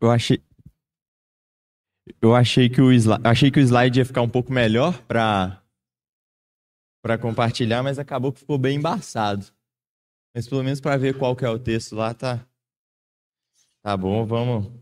[0.00, 0.42] Eu achei.
[2.20, 5.62] Eu achei que o slide, achei que o slide ia ficar um pouco melhor para
[7.02, 9.46] para compartilhar, mas acabou que ficou bem embaçado.
[10.34, 12.46] Mas pelo menos para ver qual que é o texto lá tá
[13.82, 14.72] Tá bom, vamos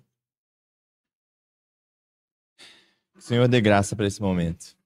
[3.27, 4.77] Senhor dê graça para esse momento.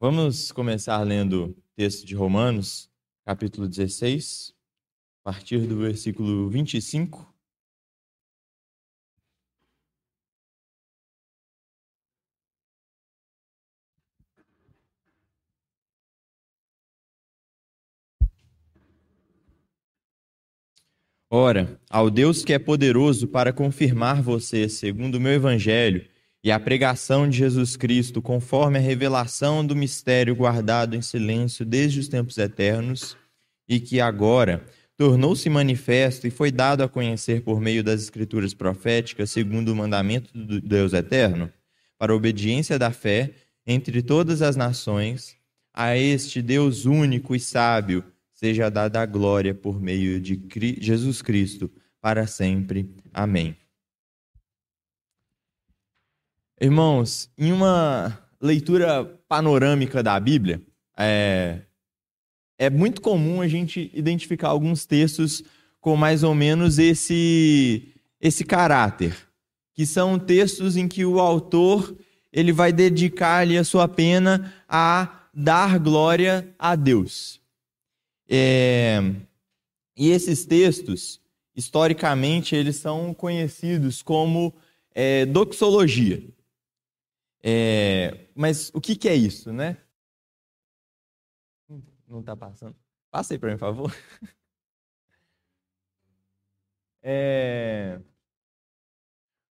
[0.00, 2.90] Vamos começar lendo o texto de Romanos,
[3.22, 4.54] capítulo 16,
[5.20, 7.29] a partir do versículo 25.
[21.32, 26.04] Ora, ao Deus que é poderoso para confirmar você, segundo o meu evangelho,
[26.42, 32.00] e a pregação de Jesus Cristo, conforme a revelação do mistério guardado em silêncio desde
[32.00, 33.16] os tempos eternos,
[33.68, 34.64] e que agora
[34.96, 40.36] tornou-se manifesto e foi dado a conhecer por meio das escrituras proféticas, segundo o mandamento
[40.36, 41.48] do Deus eterno,
[41.96, 43.30] para a obediência da fé
[43.64, 45.36] entre todas as nações,
[45.72, 48.02] a este Deus único e sábio,
[48.40, 50.42] seja dada a glória por meio de
[50.80, 52.90] Jesus Cristo, para sempre.
[53.12, 53.54] Amém.
[56.58, 60.62] Irmãos, em uma leitura panorâmica da Bíblia,
[60.96, 61.60] é,
[62.58, 65.44] é muito comum a gente identificar alguns textos
[65.78, 69.14] com mais ou menos esse, esse caráter,
[69.74, 71.94] que são textos em que o autor
[72.32, 77.38] ele vai dedicar ali a sua pena a dar glória a Deus.
[78.32, 79.00] É,
[79.96, 81.20] e esses textos,
[81.54, 84.54] historicamente, eles são conhecidos como
[84.94, 86.22] é, doxologia.
[87.42, 89.78] É, mas o que, que, é isso, né?
[92.06, 92.76] Não está passando.
[93.10, 93.96] Passa aí para mim, por favor.
[97.02, 97.98] É...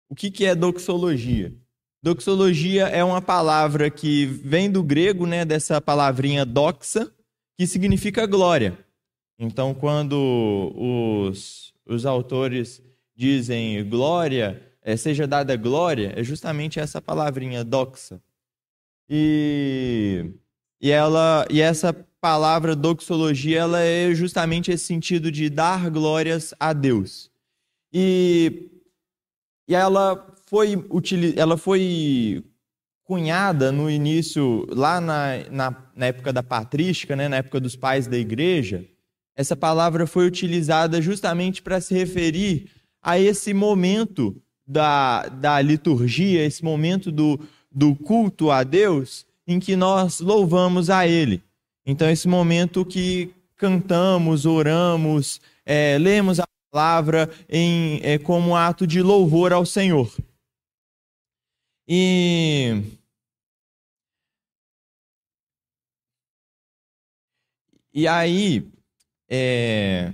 [0.08, 1.52] O que, que é doxologia?
[2.03, 7.12] Doxologia é uma palavra que vem do grego, né, dessa palavrinha doxa,
[7.61, 8.75] que significa glória.
[9.38, 12.81] Então, quando os, os autores
[13.16, 18.19] dizem glória, é, seja dada glória, é justamente essa palavrinha doxa.
[19.07, 20.31] E,
[20.81, 26.73] e, ela, e essa palavra doxologia ela é justamente esse sentido de dar glórias a
[26.73, 27.29] Deus.
[27.93, 28.72] E,
[29.67, 30.83] e ela, foi,
[31.38, 32.43] ela foi
[33.11, 38.07] cunhada no início, lá na, na, na, época da patrística, né, na época dos pais
[38.07, 38.85] da igreja,
[39.35, 42.69] essa palavra foi utilizada justamente para se referir
[43.01, 47.38] a esse momento da, da liturgia, esse momento do,
[47.69, 51.43] do culto a Deus, em que nós louvamos a Ele.
[51.85, 59.01] Então, esse momento que cantamos, oramos, é, lemos a palavra em, é, como ato de
[59.01, 60.09] louvor ao Senhor.
[61.85, 63.00] E
[67.94, 68.68] E aí,
[69.29, 70.13] é...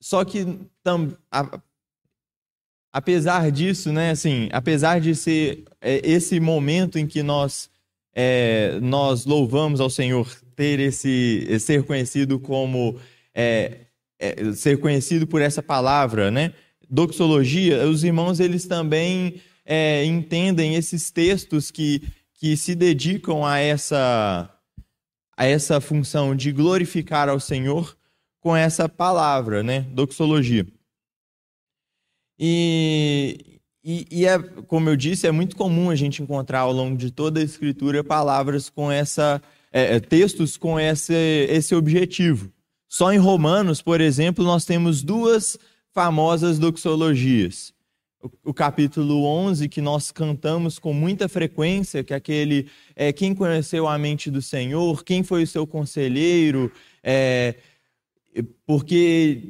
[0.00, 1.16] só que tam...
[1.30, 1.60] a...
[2.92, 7.70] apesar disso, né, assim, apesar de ser é, esse momento em que nós
[8.16, 12.96] é, nós louvamos ao Senhor, ter esse ser conhecido como
[13.34, 13.78] é,
[14.18, 16.52] é, ser conhecido por essa palavra, né,
[16.88, 22.02] doxologia, os irmãos eles também é, entendem esses textos que
[22.34, 24.53] que se dedicam a essa
[25.36, 27.96] a essa função de glorificar ao Senhor
[28.40, 29.80] com essa palavra, né?
[29.92, 30.66] Doxologia.
[32.38, 36.96] E, e, e, é, como eu disse, é muito comum a gente encontrar ao longo
[36.96, 39.40] de toda a Escritura palavras com essa,
[39.72, 42.52] é, é textos com esse, esse objetivo.
[42.88, 45.58] Só em Romanos, por exemplo, nós temos duas
[45.92, 47.73] famosas doxologias
[48.44, 53.86] o, capítulo 11, que nós cantamos com muita frequência, que é aquele é, quem conheceu
[53.86, 57.56] a mente do Senhor, quem foi o seu conselheiro, é,
[58.66, 59.42] porque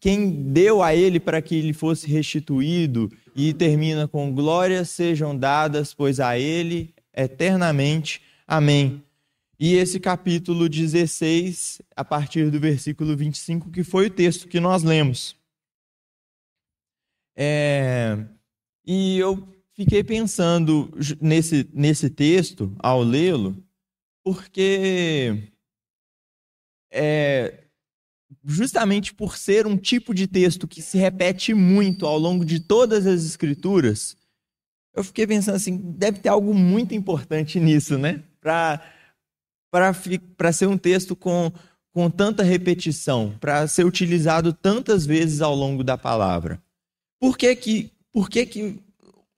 [0.00, 5.92] quem deu a ele para que ele fosse restituído, e termina com glórias sejam dadas,
[5.92, 8.22] pois a ele eternamente.
[8.46, 9.02] Amém.
[9.58, 14.82] E esse capítulo 16, a partir do versículo 25, que foi o texto que nós
[14.82, 15.36] lemos.
[17.36, 18.24] É,
[18.86, 20.90] e eu fiquei pensando
[21.20, 23.56] nesse, nesse texto ao lê-lo,
[24.22, 25.52] porque
[26.92, 27.64] é,
[28.44, 33.06] justamente por ser um tipo de texto que se repete muito ao longo de todas
[33.06, 34.16] as escrituras,
[34.94, 38.22] eu fiquei pensando assim, deve ter algo muito importante nisso, né?
[38.40, 39.92] Para
[40.52, 41.52] ser um texto com,
[41.90, 46.62] com tanta repetição, para ser utilizado tantas vezes ao longo da palavra.
[47.24, 48.78] Por que que, por que, que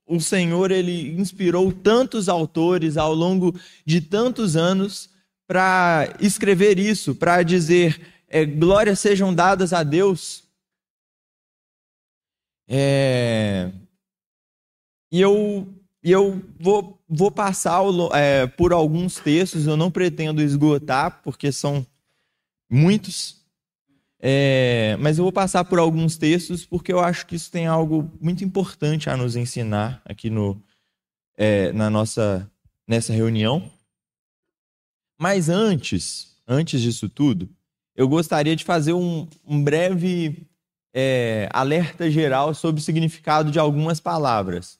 [0.05, 5.09] o Senhor ele inspirou tantos autores ao longo de tantos anos
[5.47, 7.97] para escrever isso, para dizer
[8.27, 10.43] é, glórias sejam dadas a Deus?
[12.67, 13.71] É...
[15.09, 15.73] E eu,
[16.03, 17.83] eu vou, vou passar
[18.13, 21.87] é, por alguns textos, eu não pretendo esgotar, porque são
[22.69, 23.36] muitos,
[24.19, 28.11] é, mas eu vou passar por alguns textos, porque eu acho que isso tem algo
[28.19, 30.61] muito importante a nos ensinar aqui no,
[31.37, 32.49] é, na nossa,
[32.87, 33.71] nessa reunião.
[35.19, 37.49] Mas antes, antes disso tudo,
[37.95, 40.47] eu gostaria de fazer um, um breve
[40.93, 44.79] é, alerta geral sobre o significado de algumas palavras.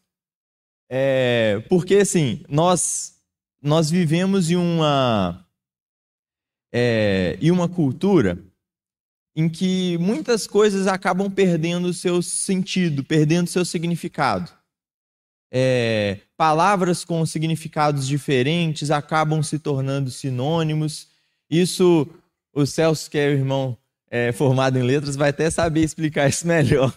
[0.89, 3.19] É, porque, assim, nós,
[3.62, 5.45] nós vivemos em uma,
[6.72, 8.47] é, em uma cultura
[9.38, 14.51] em que muitas coisas acabam perdendo o seu sentido, perdendo seu significado.
[15.51, 21.07] É, palavras com significados diferentes acabam se tornando sinônimos.
[21.48, 22.07] Isso,
[22.51, 23.78] o Celso, que é o irmão
[24.10, 26.92] é, formado em letras vai até saber explicar isso melhor.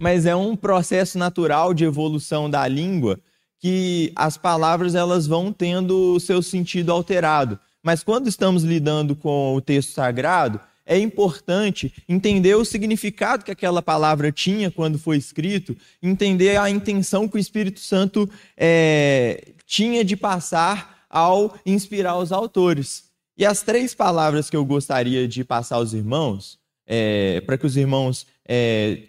[0.00, 3.20] Mas é um processo natural de evolução da língua
[3.58, 7.58] que as palavras elas vão tendo o seu sentido alterado.
[7.82, 13.82] Mas quando estamos lidando com o texto sagrado, é importante entender o significado que aquela
[13.82, 20.16] palavra tinha quando foi escrito, entender a intenção que o Espírito Santo é, tinha de
[20.16, 23.06] passar ao inspirar os autores.
[23.36, 27.76] E as três palavras que eu gostaria de passar aos irmãos, é, para que os
[27.76, 29.02] irmãos é,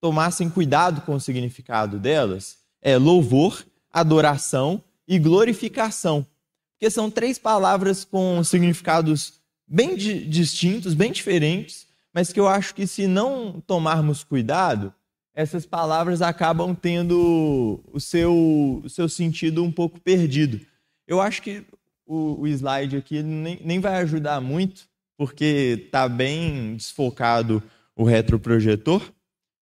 [0.00, 6.26] tomassem cuidado com o significado delas, é louvor, adoração e glorificação.
[6.72, 9.37] Porque são três palavras com significados
[9.68, 14.92] bem distintos, bem diferentes, mas que eu acho que se não tomarmos cuidado,
[15.34, 20.60] essas palavras acabam tendo o seu, o seu sentido um pouco perdido.
[21.06, 21.64] Eu acho que
[22.04, 27.62] o, o slide aqui nem, nem vai ajudar muito, porque está bem desfocado
[27.94, 29.12] o retroprojetor,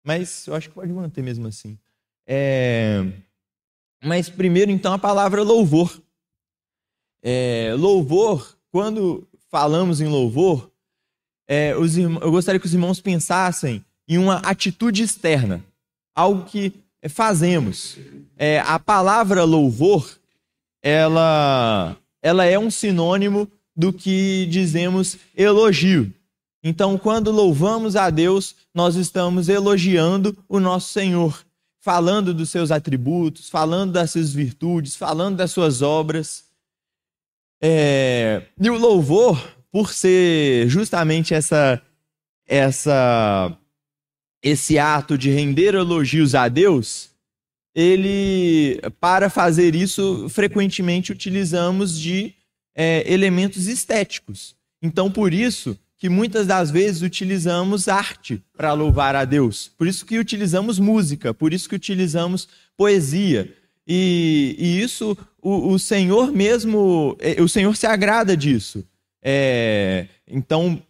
[0.05, 1.79] mas eu acho que pode manter mesmo assim.
[2.27, 3.05] É...
[4.03, 6.03] Mas primeiro, então, a palavra louvor.
[7.23, 7.75] É...
[7.77, 10.71] Louvor, quando falamos em louvor,
[11.49, 15.65] é, os eu gostaria que os irmãos pensassem em uma atitude externa,
[16.15, 16.73] algo que
[17.09, 17.99] fazemos.
[18.37, 20.09] É, a palavra louvor,
[20.83, 26.13] ela ela é um sinônimo do que dizemos elogio.
[26.63, 31.43] Então, quando louvamos a Deus, nós estamos elogiando o nosso Senhor,
[31.81, 36.45] falando dos seus atributos, falando das suas virtudes, falando das suas obras.
[37.63, 38.43] É...
[38.61, 41.81] E o louvor, por ser justamente essa,
[42.47, 43.57] essa,
[44.43, 47.11] esse ato de render elogios a Deus,
[47.75, 52.35] ele, para fazer isso, frequentemente utilizamos de
[52.75, 54.57] é, elementos estéticos.
[54.83, 59.71] Então, por isso que muitas das vezes utilizamos arte para louvar a Deus.
[59.77, 63.55] Por isso que utilizamos música, por isso que utilizamos poesia.
[63.87, 68.85] E, e isso, o, o, Senhor mesmo, é, o Senhor se agrada disso.
[69.23, 70.83] É, então,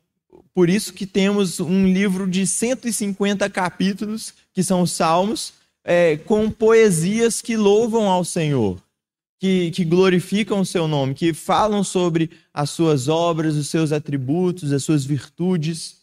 [0.55, 5.55] por isso que temos um livro de 150 capítulos, que são os Salmos,
[5.85, 8.83] é, com poesias que louvam ao Senhor,
[9.39, 14.73] que, que glorificam o seu nome, que falam sobre as suas obras, os seus atributos,
[14.73, 16.01] as suas virtudes.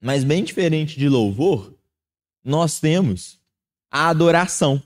[0.00, 1.74] Mas, bem diferente de louvor,
[2.44, 3.40] nós temos
[3.90, 4.82] a adoração,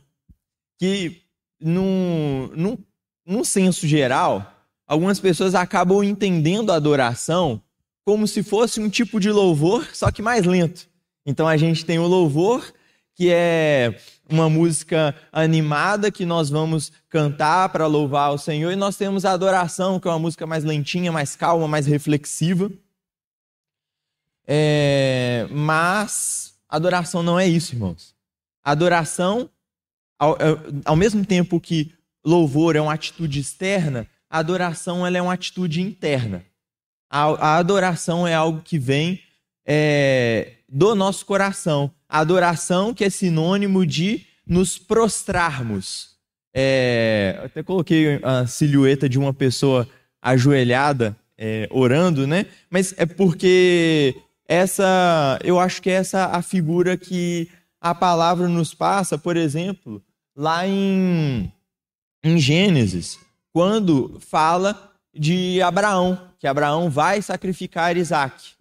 [0.78, 1.22] que,
[1.60, 2.78] num, num,
[3.26, 4.54] num senso geral,
[4.86, 7.60] algumas pessoas acabam entendendo a adoração
[8.04, 10.88] como se fosse um tipo de louvor, só que mais lento.
[11.26, 12.72] Então a gente tem o louvor,
[13.14, 14.00] que é
[14.30, 19.32] uma música animada que nós vamos cantar para louvar o Senhor, e nós temos a
[19.32, 22.70] adoração, que é uma música mais lentinha, mais calma, mais reflexiva.
[24.46, 25.46] É...
[25.50, 28.14] Mas adoração não é isso, irmãos.
[28.62, 29.48] Adoração,
[30.18, 30.36] ao,
[30.84, 31.92] ao mesmo tempo que
[32.24, 36.44] louvor é uma atitude externa, a adoração ela é uma atitude interna.
[37.10, 39.20] A, a adoração é algo que vem
[39.66, 41.90] é, do nosso coração.
[42.08, 46.16] A adoração que é sinônimo de nos prostrarmos.
[46.54, 49.88] É, até coloquei a silhueta de uma pessoa
[50.20, 52.46] ajoelhada, é, orando, né?
[52.70, 54.14] Mas é porque
[54.48, 60.02] essa, eu acho que é essa a figura que a palavra nos passa, por exemplo,
[60.34, 61.52] lá em,
[62.24, 63.18] em Gênesis,
[63.52, 68.52] quando fala de Abraão, que Abraão vai sacrificar Isaac.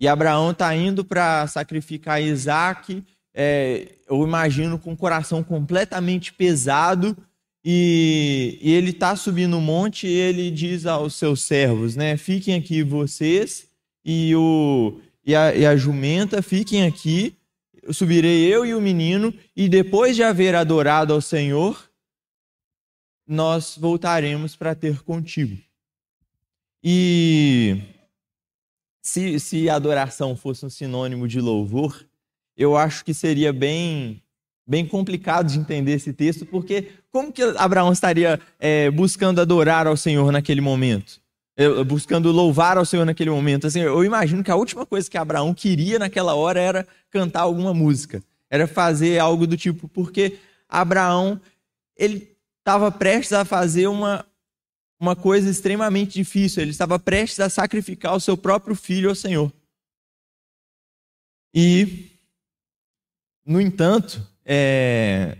[0.00, 7.14] E Abraão está indo para sacrificar Isaac, é, eu imagino com o coração completamente pesado,
[7.62, 12.16] e, e ele está subindo o monte e ele diz aos seus servos, né?
[12.16, 13.66] Fiquem aqui vocês
[14.02, 14.98] e, o,
[15.30, 17.36] e, a, e a jumenta, fiquem aqui,
[17.82, 21.88] eu subirei eu e o menino, e depois de haver adorado ao Senhor,
[23.26, 25.56] nós voltaremos para ter contigo.
[26.82, 27.80] E
[29.00, 32.04] se, se adoração fosse um sinônimo de louvor,
[32.56, 34.22] eu acho que seria bem
[34.66, 39.96] bem complicado de entender esse texto, porque como que Abraão estaria é, buscando adorar ao
[39.96, 41.20] Senhor naquele momento?
[41.86, 43.66] Buscando louvar ao Senhor naquele momento.
[43.66, 47.74] Assim, eu imagino que a última coisa que Abraão queria naquela hora era cantar alguma
[47.74, 50.38] música, era fazer algo do tipo, porque
[50.68, 51.40] Abraão
[51.96, 54.24] ele estava prestes a fazer uma,
[54.98, 59.52] uma coisa extremamente difícil, ele estava prestes a sacrificar o seu próprio filho ao Senhor.
[61.52, 62.10] E,
[63.44, 65.36] no entanto, é,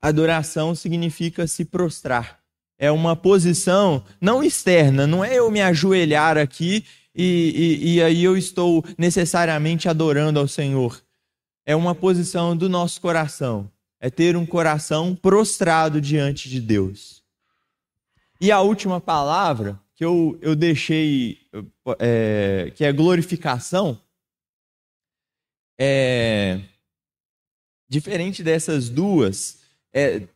[0.00, 2.39] adoração significa se prostrar.
[2.82, 6.82] É uma posição não externa, não é eu me ajoelhar aqui
[7.14, 10.98] e, e, e aí eu estou necessariamente adorando ao Senhor.
[11.66, 13.70] É uma posição do nosso coração.
[14.00, 17.22] É ter um coração prostrado diante de Deus.
[18.40, 21.38] E a última palavra que eu, eu deixei,
[21.98, 24.00] é, que é glorificação,
[25.78, 26.62] é,
[27.86, 29.58] diferente dessas duas,
[29.92, 30.26] é,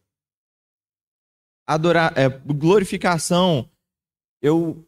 [1.67, 3.69] adorar, é, glorificação,
[4.41, 4.87] eu,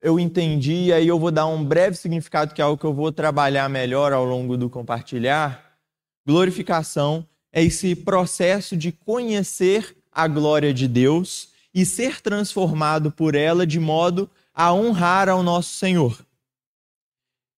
[0.00, 2.92] eu entendi, e aí eu vou dar um breve significado, que é algo que eu
[2.92, 5.78] vou trabalhar melhor ao longo do compartilhar.
[6.26, 13.66] Glorificação é esse processo de conhecer a glória de Deus e ser transformado por ela
[13.66, 16.24] de modo a honrar ao nosso Senhor.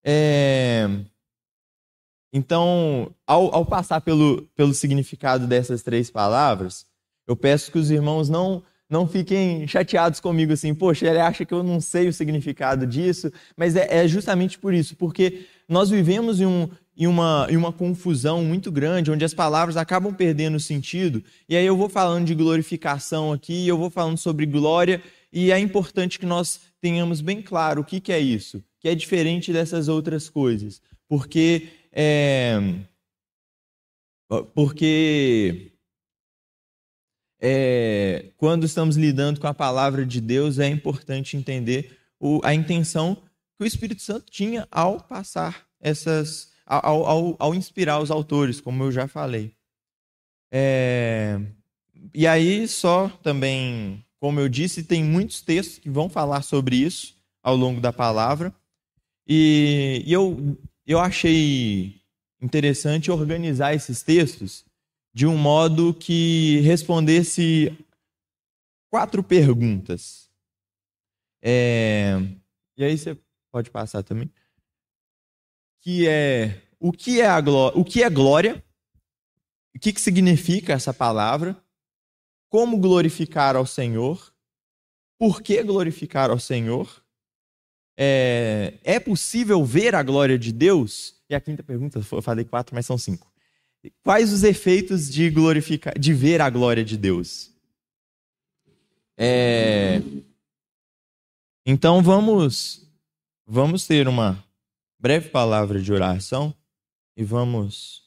[0.04, 0.88] É...
[2.32, 6.86] Então, ao, ao passar pelo, pelo significado dessas três palavras,
[7.26, 11.54] eu peço que os irmãos não não fiquem chateados comigo assim, poxa, ele acha que
[11.54, 16.40] eu não sei o significado disso, mas é, é justamente por isso, porque nós vivemos
[16.40, 21.24] em, um, em, uma, em uma confusão muito grande, onde as palavras acabam perdendo sentido,
[21.48, 25.02] e aí eu vou falando de glorificação aqui, eu vou falando sobre glória,
[25.32, 28.94] e é importante que nós tenhamos bem claro o que, que é isso, que é
[28.94, 32.60] diferente dessas outras coisas, porque é,
[34.54, 35.73] porque
[37.40, 43.16] é, quando estamos lidando com a palavra de Deus, é importante entender o, a intenção
[43.56, 46.52] que o Espírito Santo tinha ao passar essas.
[46.66, 49.52] ao, ao, ao inspirar os autores, como eu já falei.
[50.52, 51.40] É,
[52.14, 57.14] e aí, só também, como eu disse, tem muitos textos que vão falar sobre isso
[57.42, 58.54] ao longo da palavra.
[59.26, 62.00] E, e eu eu achei
[62.40, 64.64] interessante organizar esses textos
[65.14, 67.72] de um modo que respondesse
[68.90, 70.28] quatro perguntas.
[71.40, 72.14] É...
[72.76, 73.16] E aí você
[73.52, 74.28] pode passar também.
[75.80, 77.78] Que é o que é a glória?
[77.78, 78.62] O que é glória?
[79.74, 81.56] O que, que significa essa palavra?
[82.50, 84.34] Como glorificar ao Senhor?
[85.18, 87.02] Por que glorificar ao Senhor?
[87.96, 91.22] É, é possível ver a glória de Deus?
[91.28, 93.33] E a quinta pergunta, eu falei quatro, mas são cinco.
[94.02, 97.50] Quais os efeitos de glorificar, de ver a glória de Deus?
[99.16, 100.02] É,
[101.66, 102.86] então vamos,
[103.46, 104.42] vamos ter uma
[104.98, 106.54] breve palavra de oração
[107.16, 108.02] e vamos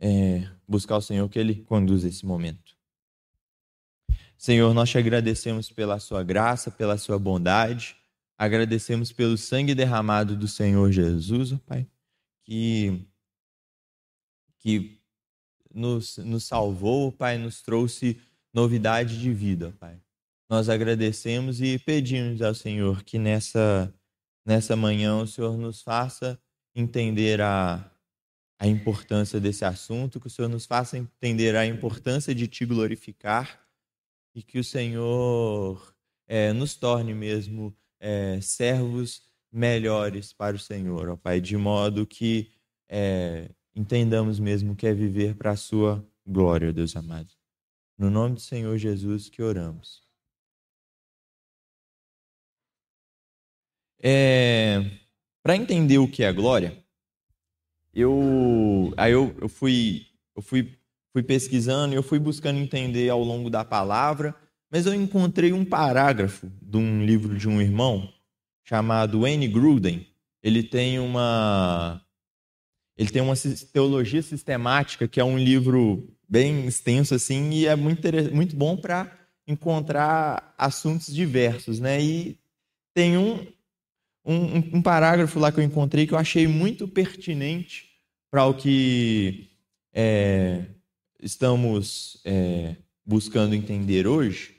[0.00, 2.76] é, buscar o Senhor que Ele conduza esse momento.
[4.36, 7.96] Senhor, nós te agradecemos pela sua graça, pela sua bondade.
[8.36, 11.86] Agradecemos pelo sangue derramado do Senhor Jesus, Pai,
[12.42, 13.06] que,
[14.62, 14.96] que
[15.74, 18.18] nos, nos salvou, Pai, nos trouxe
[18.54, 20.00] novidade de vida, Pai.
[20.48, 23.92] Nós agradecemos e pedimos ao Senhor que nessa,
[24.46, 26.38] nessa manhã o Senhor nos faça
[26.74, 27.90] entender a,
[28.58, 33.60] a importância desse assunto, que o Senhor nos faça entender a importância de te glorificar
[34.34, 35.94] e que o Senhor
[36.28, 42.52] é, nos torne mesmo é, servos melhores para o Senhor, ó Pai, de modo que
[42.88, 47.30] é, entendamos mesmo que é viver para a Sua glória, Deus amado.
[47.98, 50.02] No nome do Senhor Jesus que oramos.
[54.00, 54.90] É,
[55.42, 56.76] para entender o que é glória,
[57.94, 60.76] eu aí eu, eu fui eu fui
[61.12, 64.34] fui pesquisando e eu fui buscando entender ao longo da palavra
[64.72, 68.10] mas eu encontrei um parágrafo de um livro de um irmão
[68.64, 70.06] chamado Wayne Gruden.
[70.42, 72.02] Ele tem uma
[73.02, 73.34] ele tem uma
[73.72, 78.00] teologia sistemática que é um livro bem extenso assim e é muito
[78.32, 79.10] muito bom para
[79.46, 82.00] encontrar assuntos diversos, né?
[82.00, 82.38] E
[82.94, 83.44] tem um,
[84.24, 87.90] um, um parágrafo lá que eu encontrei que eu achei muito pertinente
[88.30, 89.50] para o que
[89.92, 90.64] é,
[91.20, 94.54] estamos é, buscando entender hoje.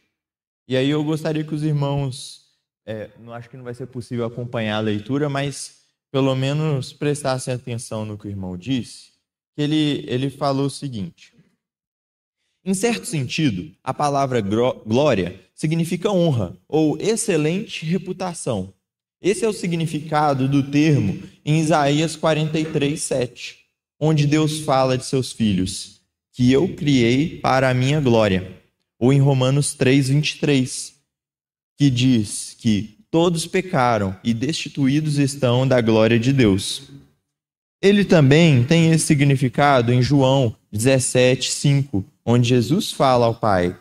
[0.67, 2.41] E aí eu gostaria que os irmãos,
[2.85, 5.82] é, não acho que não vai ser possível acompanhar a leitura, mas
[6.13, 9.13] pelo menos prestassem atenção no que o irmão disse,
[9.55, 11.33] que ele, ele falou o seguinte.
[12.63, 18.71] Em certo sentido, a palavra glória significa honra ou excelente reputação.
[19.19, 23.57] Esse é o significado do termo em Isaías 43, 7,
[23.99, 25.99] onde Deus fala de seus filhos,
[26.31, 28.61] que eu criei para a minha glória.
[28.99, 30.93] Ou em Romanos 3, 23,
[31.75, 36.89] que diz que todos pecaram e destituídos estão da glória de Deus.
[37.79, 43.77] Ele também tem esse significado em João 17, 5, onde Jesus fala ao Pai: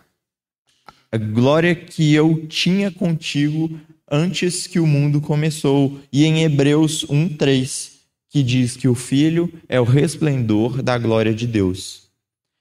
[1.10, 3.70] A glória que eu tinha contigo
[4.10, 5.98] antes que o mundo começou.
[6.12, 7.92] E em Hebreus 1, 3,
[8.28, 12.02] que diz que o Filho é o resplendor da glória de Deus.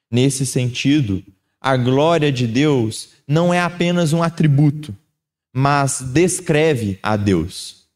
[0.09, 1.21] Nesse sentido,
[1.59, 4.95] a glória de Deus não é apenas um atributo,
[5.53, 7.87] mas descreve a Deus.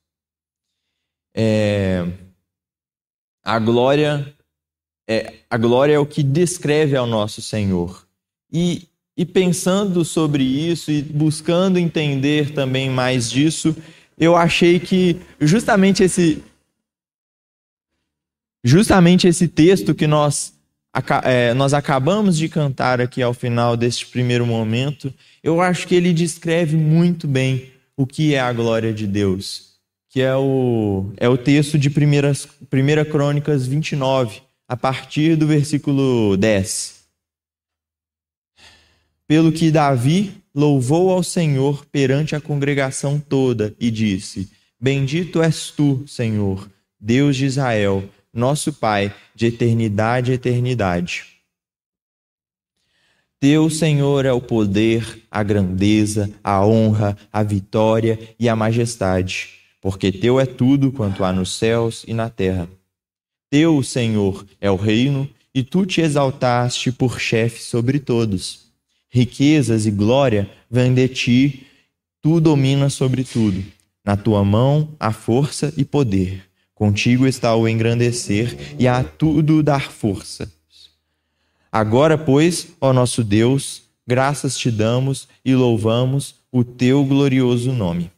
[1.36, 2.08] É,
[3.44, 4.36] a glória
[5.08, 8.06] é, a glória é o que descreve ao nosso Senhor.
[8.52, 13.76] E, e pensando sobre isso e buscando entender também mais disso,
[14.18, 16.44] eu achei que justamente esse
[18.64, 20.55] justamente esse texto que nós
[21.24, 26.14] é, nós acabamos de cantar aqui ao final deste primeiro momento, eu acho que ele
[26.14, 29.76] descreve muito bem o que é a glória de Deus,
[30.10, 36.96] que é o, é o texto de 1 Crônicas 29, a partir do versículo 10.
[39.28, 46.04] Pelo que Davi louvou ao Senhor perante a congregação toda e disse: Bendito és tu,
[46.08, 48.04] Senhor, Deus de Israel,
[48.36, 51.24] nosso Pai, de eternidade a eternidade.
[53.40, 59.50] Teu, Senhor, é o poder, a grandeza, a honra, a vitória e a majestade,
[59.82, 62.68] porque teu é tudo quanto há nos céus e na terra.
[63.50, 68.66] Teu, Senhor, é o reino, e tu te exaltaste por chefe sobre todos.
[69.10, 71.68] Riquezas e glória vêm de ti,
[72.22, 73.64] tu dominas sobre tudo.
[74.04, 76.45] Na tua mão há força e poder.
[76.76, 80.54] Contigo está o engrandecer e a tudo dar força.
[81.72, 88.12] Agora, pois, ó nosso Deus, graças te damos e louvamos o teu glorioso nome.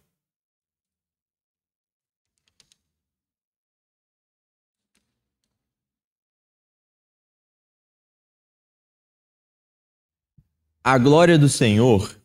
[10.83, 12.19] A glória do Senhor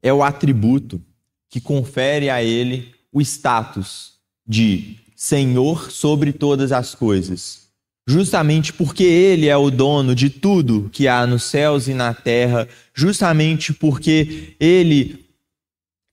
[0.00, 1.04] é o atributo
[1.48, 4.13] que confere a ele o status
[4.46, 7.64] de Senhor sobre todas as coisas.
[8.06, 12.68] Justamente porque Ele é o dono de tudo que há nos céus e na terra,
[12.92, 15.24] justamente porque Ele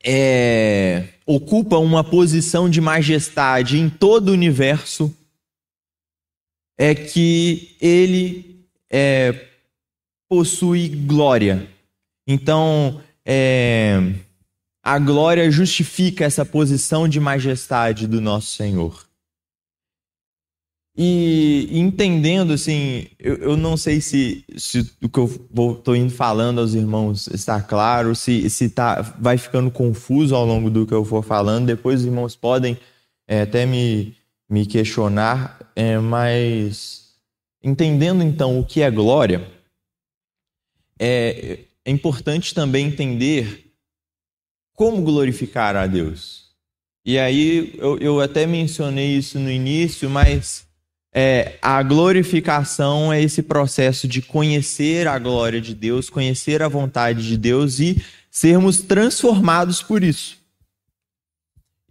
[0.04, 5.14] é, ocupa uma posição de majestade em todo o universo,
[6.78, 9.48] é que Ele é,
[10.30, 11.68] possui glória.
[12.26, 14.14] Então, é,
[14.84, 19.06] a glória justifica essa posição de majestade do nosso Senhor.
[20.96, 25.26] E entendendo, assim, eu, eu não sei se, se o que eu
[25.78, 30.70] estou indo falando aos irmãos está claro, se, se tá, vai ficando confuso ao longo
[30.70, 31.68] do que eu for falando.
[31.68, 32.78] Depois os irmãos podem
[33.28, 34.16] é, até me,
[34.50, 37.16] me questionar, é, mas
[37.64, 39.48] entendendo então o que é glória
[41.00, 43.71] é, é importante também entender
[44.82, 46.46] como glorificar a Deus.
[47.06, 50.66] E aí eu, eu até mencionei isso no início, mas
[51.14, 57.28] é, a glorificação é esse processo de conhecer a glória de Deus, conhecer a vontade
[57.28, 60.38] de Deus e sermos transformados por isso.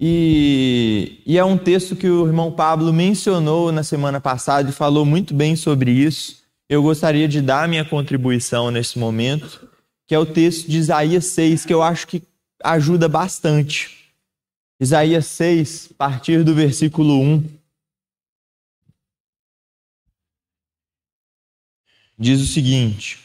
[0.00, 5.06] E, e, é um texto que o irmão Pablo mencionou na semana passada e falou
[5.06, 9.68] muito bem sobre isso eu gostaria de dar minha contribuição nesse momento,
[10.06, 12.22] que é o texto de Isaías 6, que eu acho que
[12.62, 14.14] ajuda bastante.
[14.78, 17.44] Isaías 6, a partir do versículo 1.
[22.18, 23.18] Diz o seguinte: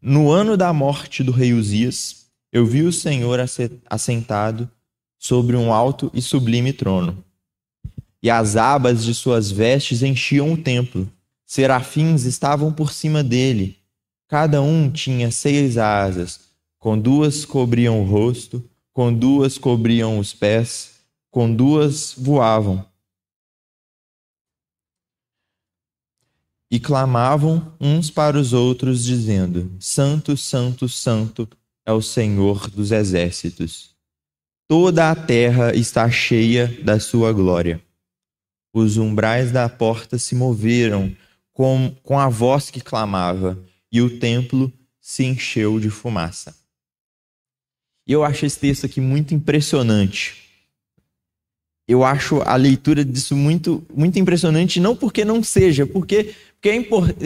[0.00, 3.40] No ano da morte do rei Uzias, eu vi o Senhor
[3.86, 4.70] assentado
[5.18, 7.24] sobre um alto e sublime trono
[8.24, 11.06] e as abas de suas vestes enchiam o templo.
[11.44, 13.76] Serafins estavam por cima dele.
[14.26, 16.40] Cada um tinha seis asas.
[16.78, 20.92] Com duas cobriam o rosto, com duas cobriam os pés,
[21.30, 22.84] com duas voavam.
[26.74, 31.48] e clamavam uns para os outros, dizendo: Santo, Santo, Santo
[31.86, 33.94] é o Senhor dos exércitos.
[34.66, 37.80] Toda a terra está cheia da sua glória.
[38.74, 41.16] Os umbrais da porta se moveram
[41.52, 43.58] com, com a voz que clamava,
[43.90, 46.54] e o templo se encheu de fumaça.
[48.06, 50.42] E eu acho esse texto aqui muito impressionante.
[51.86, 56.34] Eu acho a leitura disso muito, muito impressionante, não porque não seja, porque
[56.64, 56.70] porque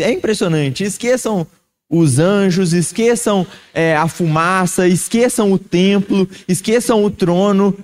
[0.00, 0.82] é, é impressionante.
[0.82, 1.46] Esqueçam
[1.88, 7.76] os anjos, esqueçam é, a fumaça, esqueçam o templo, esqueçam o trono.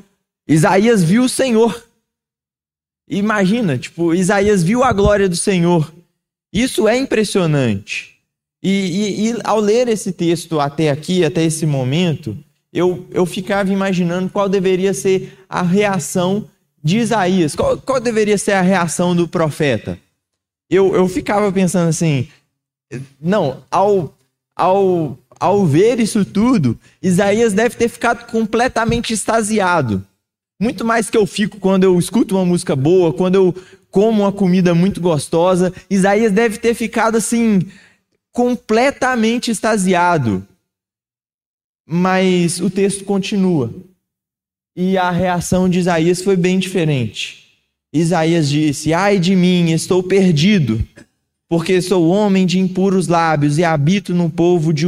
[0.48, 1.84] Isaías viu o Senhor.
[3.08, 5.92] Imagina, tipo, Isaías viu a glória do Senhor.
[6.52, 8.14] Isso é impressionante.
[8.62, 12.36] E, e, e, ao ler esse texto até aqui, até esse momento,
[12.72, 16.48] eu, eu ficava imaginando qual deveria ser a reação
[16.82, 19.98] de Isaías, qual, qual deveria ser a reação do profeta
[20.74, 22.28] eu, eu ficava pensando assim,
[23.20, 24.14] não, ao,
[24.54, 30.04] ao, ao ver isso tudo, Isaías deve ter ficado completamente extasiado.
[30.60, 33.54] Muito mais que eu fico quando eu escuto uma música boa, quando eu
[33.94, 35.72] como uma comida muito gostosa.
[35.88, 37.60] Isaías deve ter ficado assim,
[38.32, 40.44] completamente extasiado.
[41.86, 43.72] Mas o texto continua.
[44.76, 47.44] E a reação de Isaías foi bem diferente.
[47.92, 50.84] Isaías disse: Ai de mim, estou perdido,
[51.48, 54.86] porque sou homem de impuros lábios e habito no povo de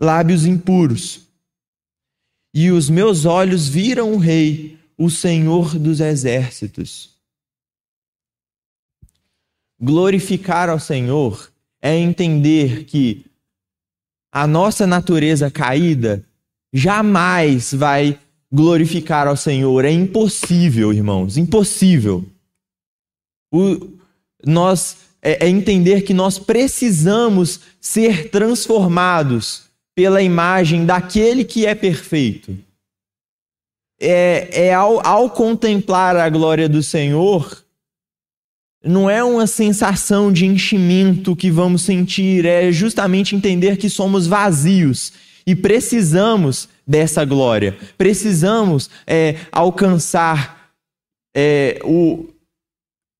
[0.00, 1.20] lábios impuros.
[2.52, 7.10] E os meus olhos viram o Rei, o Senhor dos exércitos.
[9.80, 11.50] Glorificar ao Senhor
[11.82, 13.26] é entender que
[14.32, 16.24] a nossa natureza caída
[16.72, 18.18] jamais vai
[18.50, 19.84] glorificar ao Senhor.
[19.84, 22.24] É impossível, irmãos, impossível.
[23.52, 23.88] O,
[24.44, 32.56] nós é, é entender que nós precisamos ser transformados pela imagem daquele que é perfeito.
[34.06, 37.64] É, é ao, ao contemplar a glória do Senhor,
[38.84, 45.12] não é uma sensação de enchimento que vamos sentir, é justamente entender que somos vazios
[45.46, 47.76] e precisamos dessa glória.
[47.96, 50.70] Precisamos é, alcançar
[51.34, 52.28] é, o.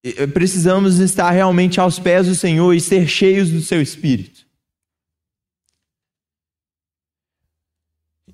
[0.05, 4.44] É, precisamos estar realmente aos pés do Senhor e ser cheios do seu Espírito.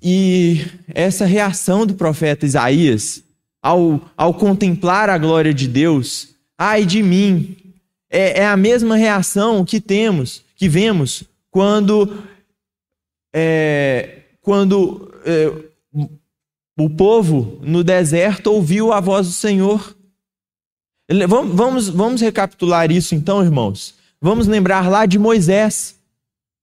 [0.01, 3.23] E essa reação do profeta Isaías,
[3.61, 7.55] ao, ao contemplar a glória de Deus, ai de mim,
[8.09, 12.23] é, é a mesma reação que temos, que vemos quando
[13.33, 15.53] é, quando é,
[16.77, 19.95] o povo no deserto ouviu a voz do Senhor.
[21.27, 23.93] Vamos, vamos, vamos recapitular isso então, irmãos.
[24.19, 25.95] Vamos lembrar lá de Moisés,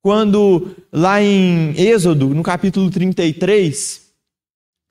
[0.03, 4.09] quando lá em Êxodo, no capítulo 33,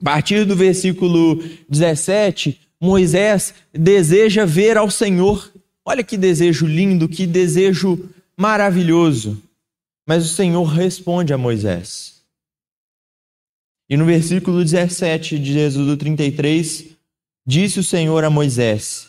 [0.00, 5.52] a partir do versículo 17, Moisés deseja ver ao Senhor.
[5.84, 9.42] Olha que desejo lindo, que desejo maravilhoso.
[10.06, 12.22] Mas o Senhor responde a Moisés.
[13.90, 16.84] E no versículo 17 de Êxodo 33,
[17.46, 19.08] disse o Senhor a Moisés: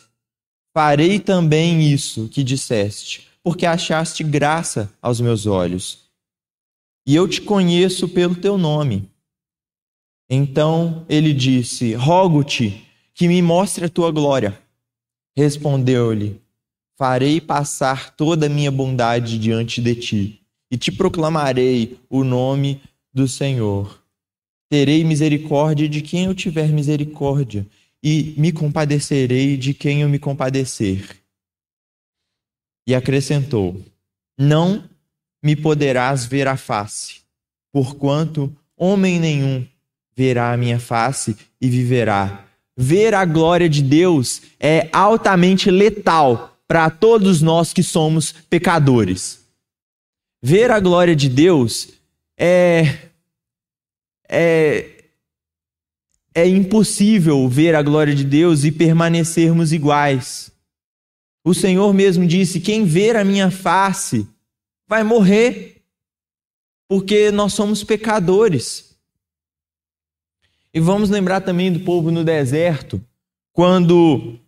[0.74, 6.10] Farei também isso que disseste, porque achaste graça aos meus olhos.
[7.06, 9.08] E eu te conheço pelo teu nome.
[10.28, 14.58] Então ele disse: Rogo-te que me mostre a tua glória.
[15.36, 16.40] Respondeu-lhe:
[16.96, 22.80] Farei passar toda a minha bondade diante de ti, e te proclamarei o nome
[23.12, 24.00] do Senhor.
[24.68, 27.66] Terei misericórdia de quem eu tiver misericórdia,
[28.02, 31.19] e me compadecerei de quem eu me compadecer.
[32.90, 33.80] E acrescentou:
[34.36, 34.82] Não
[35.40, 37.20] me poderás ver a face,
[37.72, 39.64] porquanto homem nenhum
[40.16, 42.44] verá a minha face e viverá.
[42.76, 49.38] Ver a glória de Deus é altamente letal para todos nós que somos pecadores.
[50.42, 51.90] Ver a glória de Deus
[52.36, 53.08] é
[54.28, 54.90] é,
[56.34, 60.49] é impossível ver a glória de Deus e permanecermos iguais.
[61.44, 64.28] O Senhor mesmo disse: Quem ver a minha face
[64.86, 65.76] vai morrer.
[66.88, 68.96] porque nós somos pecadores.
[70.74, 73.00] E vamos lembrar também do povo no deserto,
[73.52, 74.38] quando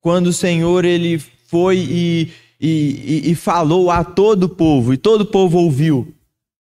[0.00, 5.22] quando o Senhor ele foi e, e, e falou a todo o povo, e todo
[5.22, 6.14] o povo ouviu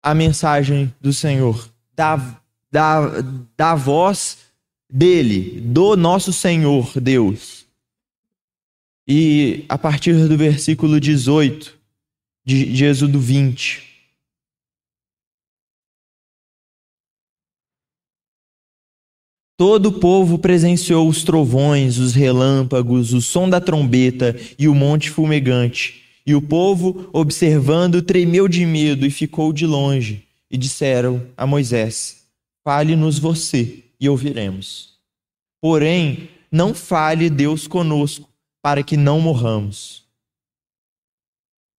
[0.02, 3.22] a mensagem do Senhor, da, da,
[3.56, 4.40] da voz
[4.90, 7.67] dele, do nosso Senhor Deus.
[9.08, 11.78] E a partir do versículo 18
[12.46, 13.88] de, de Êxodo 20.
[19.58, 25.10] Todo o povo presenciou os trovões, os relâmpagos, o som da trombeta e o monte
[25.10, 26.04] fumegante.
[26.26, 30.28] E o povo, observando, tremeu de medo e ficou de longe.
[30.52, 32.28] E disseram a Moisés:
[32.64, 34.98] Fale-nos você e ouviremos.
[35.60, 38.27] Porém, não fale Deus conosco,
[38.68, 40.04] para que não morramos.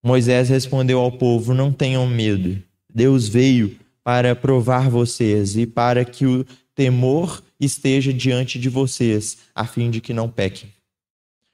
[0.03, 2.63] Moisés respondeu ao povo: Não tenham medo.
[2.89, 9.67] Deus veio para provar vocês e para que o temor esteja diante de vocês, a
[9.67, 10.73] fim de que não pequem.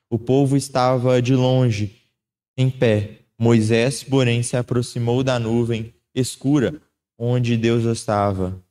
[0.08, 1.96] O povo estava de longe,
[2.56, 3.18] em pé.
[3.36, 6.80] Moisés, porém, se aproximou da nuvem escura
[7.18, 8.62] onde Deus estava.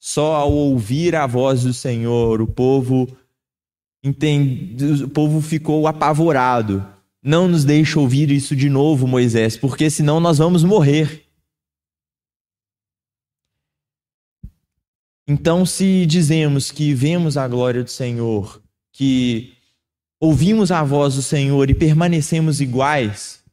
[0.00, 3.14] Só ao ouvir a voz do Senhor, o povo
[4.02, 6.86] entende, o povo ficou apavorado.
[7.22, 11.24] Não nos deixe ouvir isso de novo, Moisés, porque senão nós vamos morrer.
[15.26, 19.54] Então, se dizemos que vemos a glória do Senhor, que
[20.18, 23.44] ouvimos a voz do Senhor e permanecemos iguais,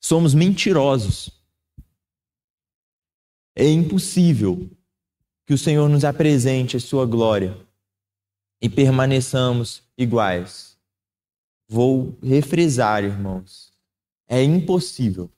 [0.00, 1.30] somos mentirosos.
[3.54, 4.70] É impossível
[5.46, 7.58] que o Senhor nos apresente a sua glória
[8.62, 10.78] e permaneçamos iguais.
[11.68, 13.72] Vou refrisar, irmãos.
[14.28, 15.28] É impossível.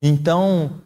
[0.00, 0.80] Então,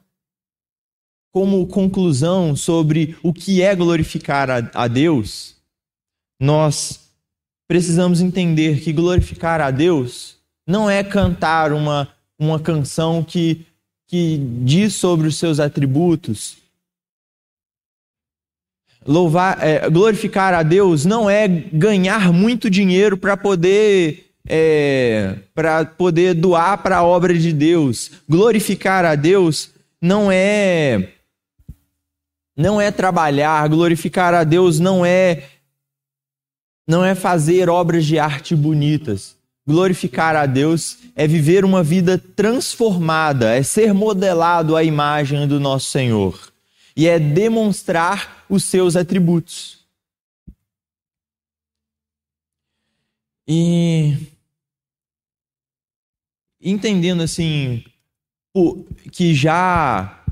[1.31, 5.57] como conclusão sobre o que é glorificar a, a Deus,
[6.41, 7.11] nós
[7.69, 12.09] precisamos entender que glorificar a Deus não é cantar uma,
[12.39, 13.67] uma canção que,
[14.07, 16.57] que diz sobre os seus atributos.
[19.07, 26.35] Louvar, é, glorificar a Deus não é ganhar muito dinheiro para poder é, para poder
[26.35, 28.11] doar para a obra de Deus.
[28.29, 31.11] Glorificar a Deus não é
[32.57, 35.45] não é trabalhar, glorificar a Deus não é
[36.87, 39.37] não é fazer obras de arte bonitas.
[39.67, 45.91] Glorificar a Deus é viver uma vida transformada, é ser modelado à imagem do nosso
[45.91, 46.49] Senhor
[46.97, 49.87] e é demonstrar os seus atributos.
[53.47, 54.33] E
[56.61, 57.85] entendendo assim
[59.13, 60.25] que já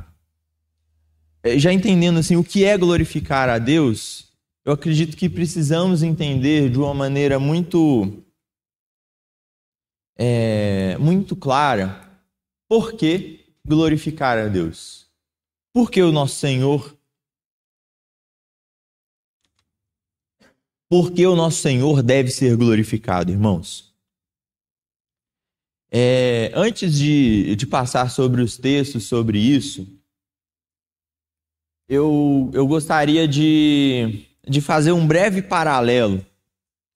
[1.42, 4.32] é, já entendendo assim o que é glorificar a Deus,
[4.64, 8.22] eu acredito que precisamos entender de uma maneira muito
[10.18, 12.02] é, muito clara
[12.68, 15.06] por que glorificar a Deus.
[15.72, 16.95] Porque o nosso Senhor
[20.88, 23.92] Porque o nosso Senhor deve ser glorificado, irmãos.
[25.90, 29.86] É, antes de, de passar sobre os textos sobre isso,
[31.88, 36.24] eu, eu gostaria de, de fazer um breve paralelo.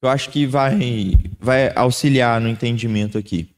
[0.02, 3.54] Eu acho que vai, vai auxiliar no entendimento aqui.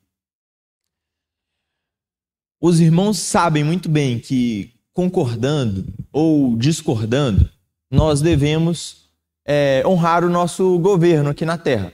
[2.60, 7.50] Os irmãos sabem muito bem que, concordando ou discordando,
[7.90, 9.01] nós devemos
[9.44, 11.92] é, honrar o nosso governo aqui na terra.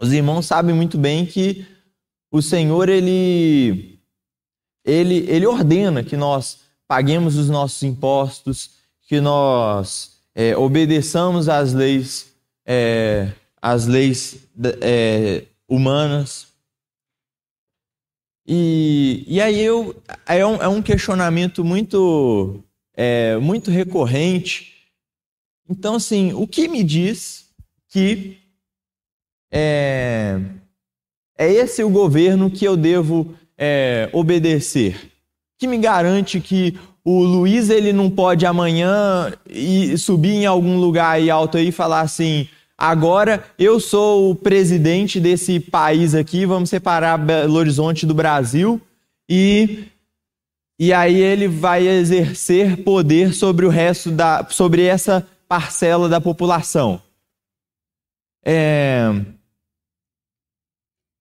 [0.00, 1.66] Os irmãos sabem muito bem que
[2.30, 3.98] o Senhor ele,
[4.84, 8.70] ele, ele ordena que nós paguemos os nossos impostos,
[9.02, 12.32] que nós é, obedeçamos às leis,
[12.64, 14.36] é, às leis
[14.80, 16.46] é, humanas.
[18.46, 22.62] E, e aí eu, é, um, é um questionamento muito,
[22.94, 24.77] é, muito recorrente.
[25.68, 27.46] Então, assim, o que me diz
[27.88, 28.38] que
[29.52, 30.40] é,
[31.36, 35.12] é esse o governo que eu devo é, obedecer?
[35.58, 41.12] que me garante que o Luiz ele não pode amanhã ir, subir em algum lugar
[41.12, 46.70] aí alto aí e falar assim: agora eu sou o presidente desse país aqui, vamos
[46.70, 48.80] separar Belo Horizonte do Brasil
[49.28, 49.84] e
[50.80, 57.00] e aí ele vai exercer poder sobre o resto da sobre essa parcela da população.
[58.44, 59.10] É,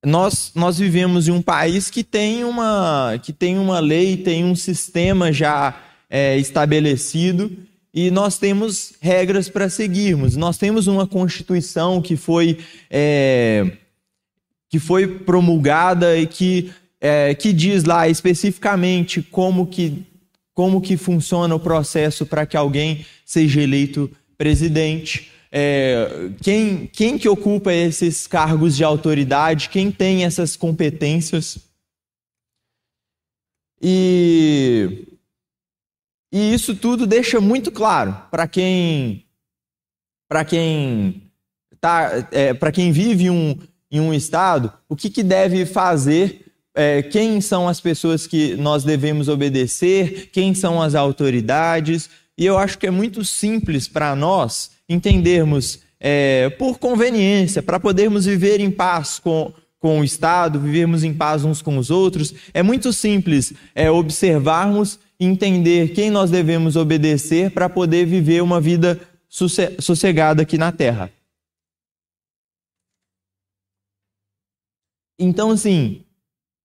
[0.06, 4.56] nós, nós vivemos em um país que tem uma, que tem uma lei, tem um
[4.56, 7.52] sistema já é, estabelecido
[7.94, 10.36] e nós temos regras para seguirmos.
[10.36, 12.60] Nós temos uma Constituição que foi,
[12.90, 13.72] é,
[14.70, 20.06] que foi promulgada e que, é, que diz lá especificamente como que,
[20.58, 27.30] como que funciona o processo para que alguém seja eleito presidente é, quem, quem que
[27.30, 31.60] ocupa esses cargos de autoridade, quem tem essas competências.
[33.80, 35.08] E,
[36.34, 39.28] e isso tudo deixa muito claro para quem
[40.28, 41.32] para quem
[41.80, 43.56] tá é, para quem vive um,
[43.92, 46.47] em um estado o que, que deve fazer
[46.78, 52.56] é, quem são as pessoas que nós devemos obedecer quem são as autoridades e eu
[52.56, 58.70] acho que é muito simples para nós entendermos é, por conveniência, para podermos viver em
[58.70, 63.54] paz com, com o Estado, vivermos em paz uns com os outros, é muito simples
[63.74, 70.60] é, observarmos e entender quem nós devemos obedecer para poder viver uma vida sossegada aqui
[70.60, 71.12] na Terra.
[75.20, 76.04] Então, assim,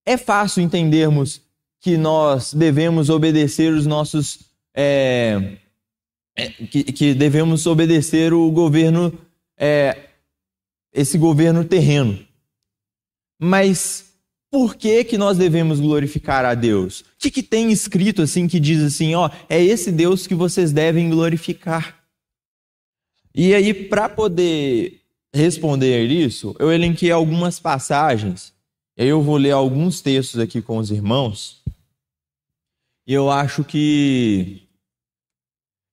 [0.06, 1.40] é fácil entendermos
[1.80, 4.40] que nós devemos obedecer os nossos
[4.74, 5.56] é,
[6.36, 9.16] é, que, que, devemos obedecer o governo,
[9.58, 10.08] é,
[10.92, 12.24] esse governo terreno.
[13.40, 14.12] Mas
[14.50, 17.00] por que que nós devemos glorificar a Deus?
[17.00, 20.72] O que, que tem escrito assim que diz assim, ó, é esse Deus que vocês
[20.72, 22.02] devem glorificar?
[23.34, 25.00] E aí, para poder
[25.34, 28.52] responder isso, eu elenquei algumas passagens.
[28.96, 31.62] Eu vou ler alguns textos aqui com os irmãos.
[33.06, 34.68] E eu acho que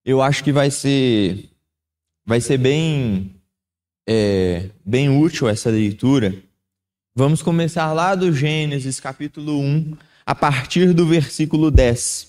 [0.05, 1.49] eu acho que vai ser
[2.25, 3.35] vai ser bem
[4.07, 6.35] é, bem útil essa leitura.
[7.15, 12.28] Vamos começar lá do Gênesis capítulo 1, a partir do versículo 10.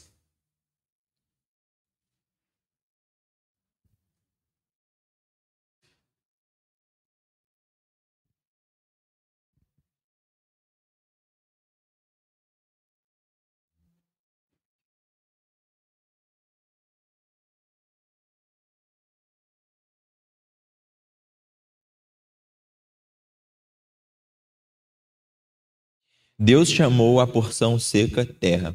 [26.43, 28.75] Deus chamou a porção seca terra,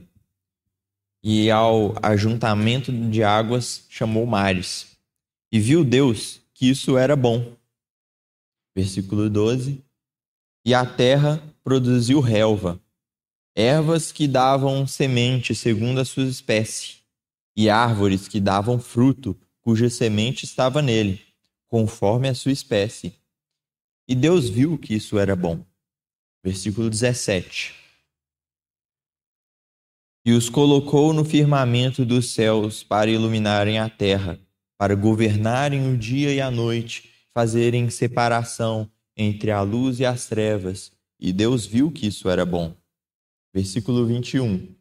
[1.23, 4.95] e ao ajuntamento de águas chamou mares.
[5.51, 7.58] E viu Deus que isso era bom.
[8.75, 9.84] Versículo 12.
[10.63, 12.80] E a terra produziu relva,
[13.56, 16.97] ervas que davam semente segundo a sua espécie,
[17.58, 21.19] e árvores que davam fruto, cuja semente estava nele,
[21.67, 23.15] conforme a sua espécie.
[24.08, 25.65] E Deus viu que isso era bom.
[26.45, 27.73] Versículo 17.
[30.23, 34.39] E os colocou no firmamento dos céus para iluminarem a terra,
[34.77, 40.91] para governarem o dia e a noite, fazerem separação entre a luz e as trevas.
[41.19, 42.75] E Deus viu que isso era bom.
[43.51, 44.71] Versículo 21.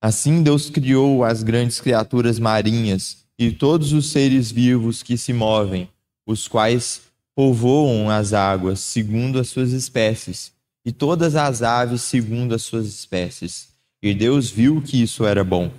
[0.00, 5.90] Assim Deus criou as grandes criaturas marinhas e todos os seres vivos que se movem,
[6.24, 7.07] os quais
[7.38, 10.52] povoam as águas segundo as suas espécies,
[10.84, 13.68] e todas as aves segundo as suas espécies.
[14.02, 15.70] E Deus viu que isso era bom.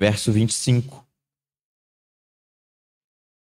[0.00, 1.06] Verso 25.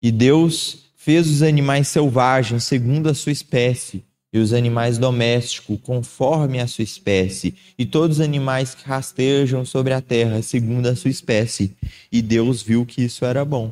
[0.03, 6.59] E Deus fez os animais selvagens segundo a sua espécie, e os animais domésticos conforme
[6.59, 11.09] a sua espécie, e todos os animais que rastejam sobre a terra segundo a sua
[11.09, 11.73] espécie.
[12.11, 13.71] E Deus viu que isso era bom.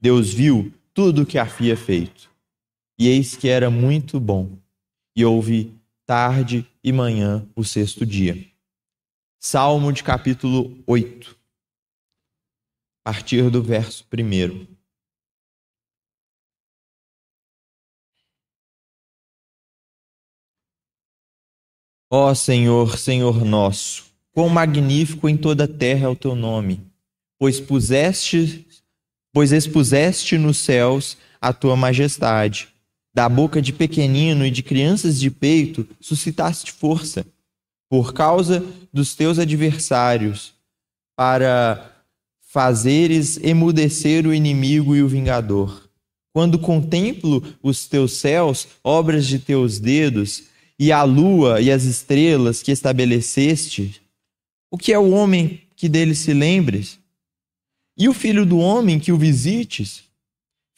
[0.00, 2.29] Deus viu tudo o que havia feito
[3.00, 4.58] e eis que era muito bom.
[5.16, 8.46] E houve tarde e manhã o sexto dia.
[9.38, 11.34] Salmo de capítulo 8,
[13.02, 14.66] a partir do verso 1.
[22.10, 26.86] Ó Senhor, Senhor nosso, quão magnífico em toda a terra é o teu nome,
[27.38, 28.68] pois puseste,
[29.32, 32.68] pois expuseste nos céus a tua majestade
[33.12, 37.26] da boca de pequenino e de crianças de peito suscitaste força,
[37.88, 40.54] por causa dos teus adversários,
[41.16, 42.04] para
[42.40, 45.90] fazeres emudecer o inimigo e o vingador.
[46.32, 50.44] Quando contemplo os teus céus, obras de teus dedos,
[50.78, 54.00] e a lua e as estrelas que estabeleceste,
[54.70, 56.98] o que é o homem que dele se lembres?
[57.98, 60.04] E o filho do homem que o visites?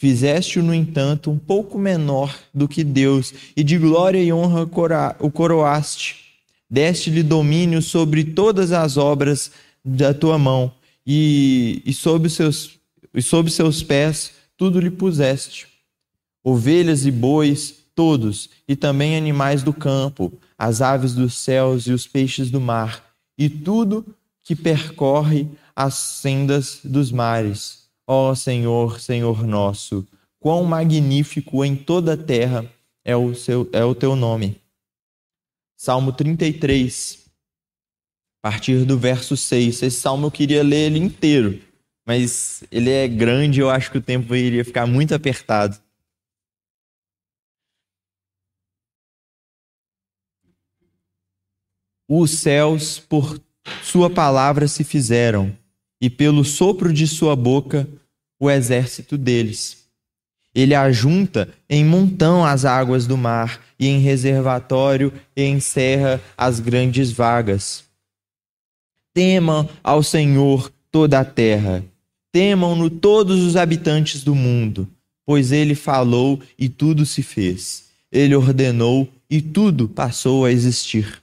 [0.03, 4.69] Fizeste-o, no entanto, um pouco menor do que Deus, e de glória e honra
[5.21, 6.17] o coroaste.
[6.69, 9.53] Deste-lhe domínio sobre todas as obras
[9.85, 10.73] da tua mão,
[11.07, 12.81] e, e, sob seus,
[13.15, 15.69] e sob seus pés tudo lhe puseste.
[16.43, 22.09] Ovelhas e bois, todos, e também animais do campo, as aves dos céus e os
[22.09, 23.05] peixes do mar,
[23.39, 24.05] e tudo
[24.43, 25.47] que percorre
[25.77, 30.07] as sendas dos mares Ó Senhor, Senhor nosso,
[30.41, 32.69] quão magnífico em toda a terra
[33.05, 34.61] é o, seu, é o teu nome.
[35.77, 37.27] Salmo 33,
[38.43, 39.83] a partir do verso 6.
[39.83, 41.61] Esse salmo eu queria ler ele inteiro,
[42.07, 45.81] mas ele é grande eu acho que o tempo iria ficar muito apertado.
[52.09, 53.41] Os céus, por
[53.83, 55.57] sua palavra, se fizeram
[56.03, 57.89] e pelo sopro de sua boca
[58.41, 59.85] o exército deles.
[60.53, 67.13] Ele ajunta em montão as águas do mar e em reservatório e encerra as grandes
[67.13, 67.85] vagas.
[69.15, 71.85] Temam ao Senhor toda a terra,
[72.33, 74.89] temam-no todos os habitantes do mundo,
[75.25, 77.91] pois ele falou e tudo se fez.
[78.11, 81.23] Ele ordenou e tudo passou a existir.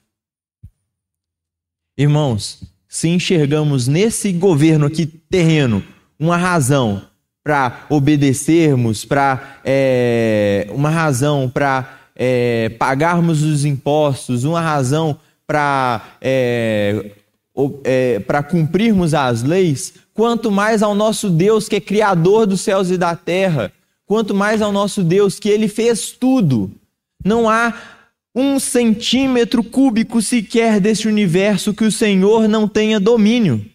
[1.97, 5.83] Irmãos, se enxergamos nesse governo aqui terreno
[6.19, 7.03] uma razão
[7.43, 17.11] para obedecermos, para é, uma razão para é, pagarmos os impostos, uma razão para é,
[17.83, 22.89] é, para cumprirmos as leis, quanto mais ao nosso Deus que é criador dos céus
[22.89, 23.71] e da terra,
[24.05, 26.71] quanto mais ao nosso Deus que ele fez tudo.
[27.23, 27.73] Não há
[28.35, 33.65] um centímetro cúbico sequer deste universo que o Senhor não tenha domínio.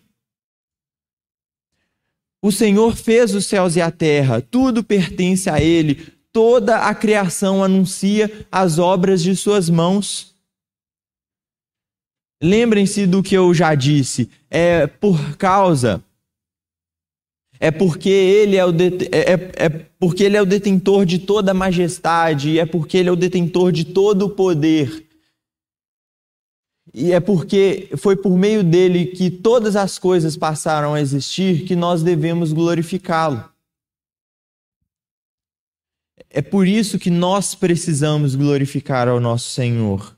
[2.43, 7.65] O Senhor fez os céus e a terra, tudo pertence a Ele, toda a criação
[7.65, 10.35] anuncia as obras de Suas mãos.
[12.43, 16.05] Lembrem-se do que eu já disse, é por causa
[17.61, 21.53] é porque ele é, o é, é, é, porque ele é o detentor de toda
[21.53, 25.07] a majestade, é porque ele é o detentor de todo o poder.
[26.93, 31.75] E é porque foi por meio dele que todas as coisas passaram a existir que
[31.75, 33.49] nós devemos glorificá-lo.
[36.31, 40.17] É por isso que nós precisamos glorificar ao nosso Senhor.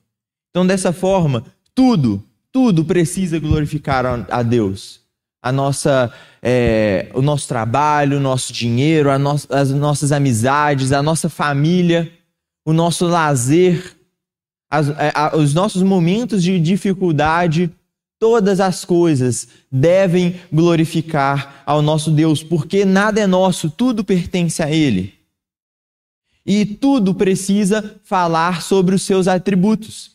[0.50, 5.05] Então, dessa forma, tudo, tudo precisa glorificar a Deus
[5.46, 11.28] a nossa, é, o nosso trabalho, o nosso dinheiro, no, as nossas amizades, a nossa
[11.28, 12.12] família,
[12.64, 13.96] o nosso lazer,
[14.68, 17.70] as, é, a, os nossos momentos de dificuldade,
[18.18, 24.68] todas as coisas devem glorificar ao nosso Deus, porque nada é nosso, tudo pertence a
[24.68, 25.14] Ele.
[26.44, 30.10] E tudo precisa falar sobre os seus atributos.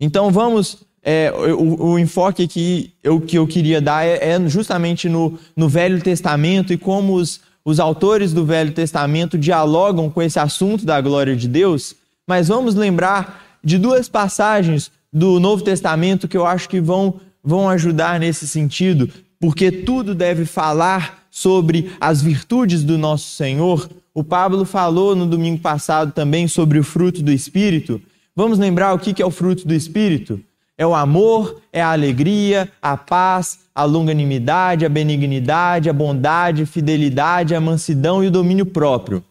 [0.00, 5.08] Então vamos é, o, o, enfoque que eu, que eu queria dar é, é, justamente
[5.08, 10.38] no, no Velho Testamento e como os, os autores do Velho Testamento dialogam com esse
[10.38, 11.94] assunto da glória de Deus.
[12.26, 17.68] Mas vamos lembrar de duas passagens do Novo Testamento que eu acho que vão, vão
[17.68, 23.90] ajudar nesse sentido, porque tudo deve falar sobre as virtudes do nosso Senhor.
[24.14, 28.00] O Pablo falou no domingo passado também sobre o fruto do Espírito.
[28.36, 30.40] Vamos lembrar o que é o fruto do Espírito?
[30.76, 36.66] É o amor, é a alegria, a paz, a longanimidade, a benignidade, a bondade, a
[36.66, 39.24] fidelidade, a mansidão e o domínio próprio.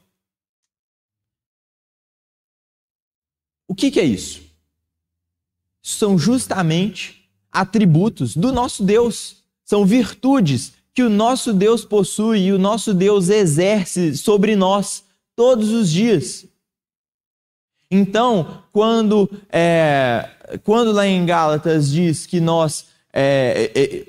[3.68, 4.42] O que, que é isso?
[5.82, 12.60] São justamente atributos do nosso Deus, são virtudes que o nosso Deus possui e o
[12.60, 15.04] nosso Deus exerce sobre nós
[15.36, 16.46] todos os dias.
[17.90, 20.30] Então, quando, é,
[20.64, 24.06] quando lá em Gálatas diz que nós é, é, é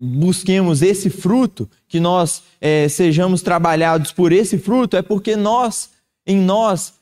[0.00, 5.90] busquemos esse fruto, que nós é, sejamos trabalhados por esse fruto, é porque nós,
[6.26, 6.94] em nós,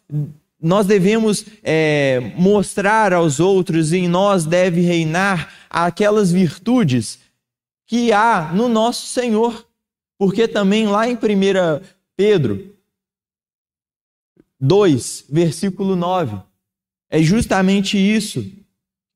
[0.60, 7.20] nós devemos é, mostrar aos outros, em nós deve reinar aquelas virtudes
[7.86, 9.66] que há no nosso Senhor.
[10.18, 11.18] Porque também lá em 1
[12.16, 12.74] Pedro,
[14.60, 16.38] 2, versículo 9.
[17.08, 18.44] É justamente isso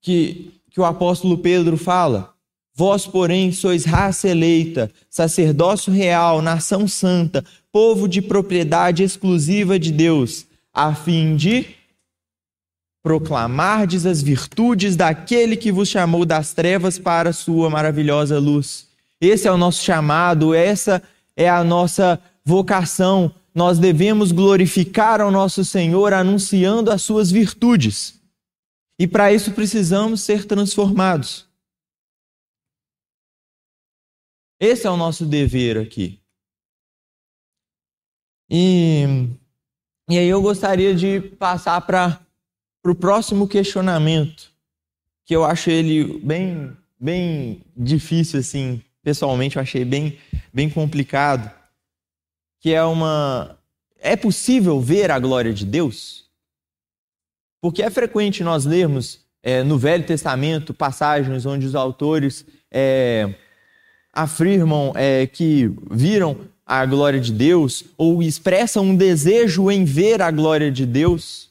[0.03, 2.35] que, que o apóstolo Pedro fala.
[2.75, 10.47] Vós, porém, sois raça eleita, sacerdócio real, nação santa, povo de propriedade exclusiva de Deus,
[10.75, 11.67] a fim de
[13.03, 18.87] proclamardes as virtudes daquele que vos chamou das trevas para a sua maravilhosa luz.
[19.21, 21.03] Esse é o nosso chamado, essa
[21.37, 28.22] é a nossa vocação, nós devemos glorificar ao nosso Senhor anunciando as suas virtudes.
[29.03, 31.49] E para isso precisamos ser transformados.
[34.61, 36.21] Esse é o nosso dever aqui.
[38.49, 39.03] E,
[40.09, 42.25] e aí eu gostaria de passar para
[42.87, 44.53] o próximo questionamento,
[45.25, 50.17] que eu acho ele bem, bem difícil, assim, pessoalmente eu achei bem,
[50.55, 51.53] bem complicado,
[52.61, 53.59] que é uma...
[53.99, 56.22] É possível ver a glória de Deus?
[57.63, 63.33] Porque é frequente nós lermos é, no Velho Testamento passagens onde os autores é,
[64.13, 70.31] afirmam é, que viram a glória de Deus ou expressam um desejo em ver a
[70.33, 71.51] glória de Deus.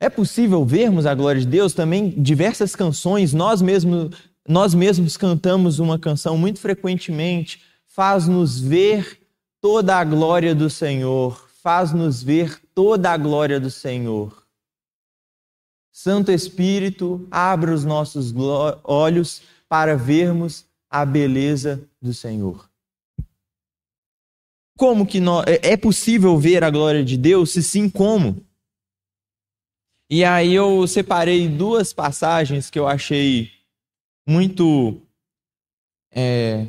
[0.00, 5.78] É possível vermos a glória de Deus também diversas canções, nós mesmos nós mesmos cantamos
[5.78, 9.20] uma canção muito frequentemente, faz-nos ver
[9.60, 14.46] toda a glória do Senhor, faz-nos ver toda a glória do Senhor.
[15.92, 18.32] Santo Espírito, abra os nossos
[18.84, 22.68] olhos para vermos a beleza do Senhor.
[24.76, 27.50] Como que nós, é, é possível ver a glória de Deus?
[27.50, 28.42] Se sim, como?
[30.08, 33.52] E aí eu separei duas passagens que eu achei
[34.26, 35.00] muito
[36.10, 36.66] é,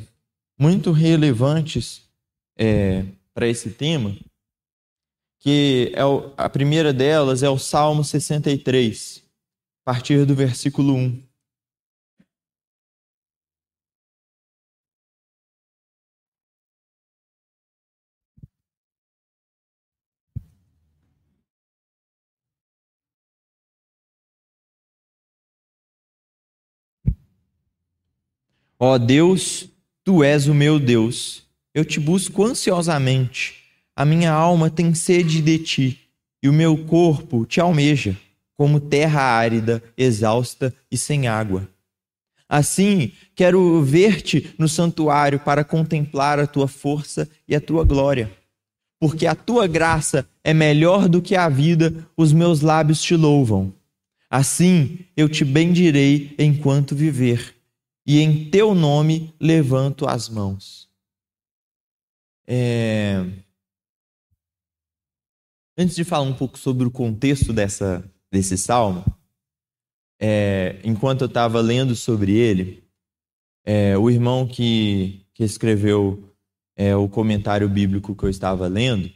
[0.58, 2.02] muito relevantes
[2.56, 4.16] é, para esse tema,
[5.42, 9.24] que é o, a primeira delas é o Salmo 63,
[9.84, 11.20] a partir do versículo 1.
[28.78, 29.68] Ó Deus,
[30.04, 31.42] tu és o meu Deus.
[31.74, 33.61] Eu te busco ansiosamente.
[33.94, 36.00] A minha alma tem sede de ti,
[36.42, 38.16] e o meu corpo te almeja,
[38.56, 41.68] como terra árida, exausta e sem água.
[42.48, 48.30] Assim, quero ver-te no santuário para contemplar a tua força e a tua glória.
[49.00, 53.72] Porque a tua graça é melhor do que a vida, os meus lábios te louvam.
[54.28, 57.54] Assim, eu te bendirei enquanto viver
[58.06, 60.88] e em teu nome levanto as mãos.
[62.46, 63.24] É...
[65.76, 69.04] Antes de falar um pouco sobre o contexto dessa, desse salmo,
[70.20, 72.84] é, enquanto eu estava lendo sobre ele,
[73.64, 76.32] é, o irmão que, que escreveu
[76.76, 79.10] é, o comentário bíblico que eu estava lendo,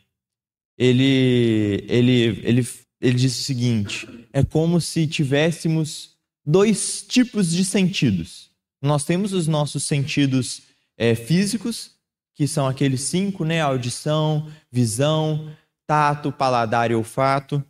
[0.78, 2.68] ele, ele, ele,
[3.00, 8.46] ele disse o seguinte: é como se tivéssemos dois tipos de sentidos
[8.86, 10.62] nós temos os nossos sentidos
[10.96, 11.92] é, físicos,
[12.34, 13.60] que são aqueles cinco, né?
[13.60, 15.50] Audição, visão,
[15.86, 17.64] tato, paladar e olfato.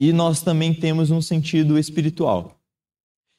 [0.00, 2.58] E nós também temos um sentido espiritual.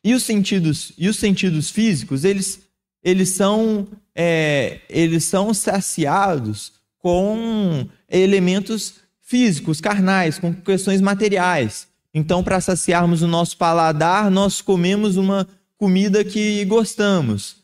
[0.03, 2.61] E os sentidos, e os sentidos físicos, eles,
[3.03, 11.87] eles, são, é, eles são saciados com elementos físicos, carnais, com questões materiais.
[12.13, 15.47] Então, para saciarmos o nosso paladar, nós comemos uma
[15.77, 17.62] comida que gostamos.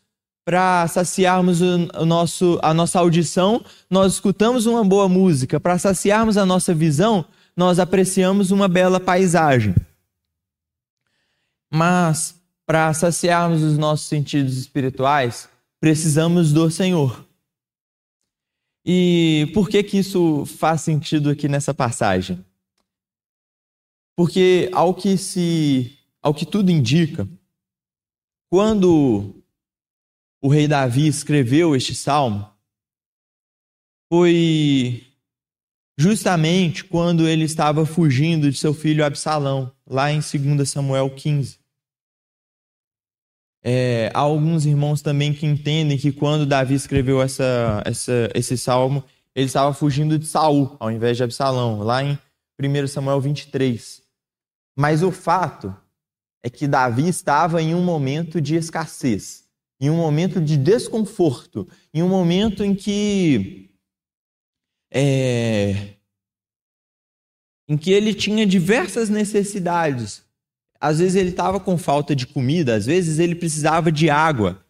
[0.50, 5.60] Para saciarmos o nosso, a nossa audição, nós escutamos uma boa música.
[5.60, 7.24] Para saciarmos a nossa visão,
[7.56, 9.76] nós apreciamos uma bela paisagem.
[11.72, 12.34] Mas,
[12.66, 15.48] para saciarmos os nossos sentidos espirituais,
[15.80, 17.24] precisamos do Senhor.
[18.84, 22.44] E por que que isso faz sentido aqui nessa passagem?
[24.16, 27.30] Porque ao que se, ao que tudo indica,
[28.50, 29.39] quando
[30.42, 32.50] o rei Davi escreveu este salmo,
[34.12, 35.06] foi
[35.98, 41.60] justamente quando ele estava fugindo de seu filho Absalão, lá em 2 Samuel 15.
[43.62, 49.04] É, há alguns irmãos também que entendem que quando Davi escreveu essa, essa, esse salmo,
[49.36, 52.18] ele estava fugindo de Saul, ao invés de Absalão, lá em
[52.60, 54.02] 1 Samuel 23.
[54.78, 55.76] Mas o fato
[56.42, 59.49] é que Davi estava em um momento de escassez,
[59.80, 63.70] em um momento de desconforto, em um momento em que
[64.92, 65.96] é,
[67.68, 70.24] em que ele tinha diversas necessidades.
[70.82, 74.66] Às vezes ele estava com falta de comida, às vezes ele precisava de água.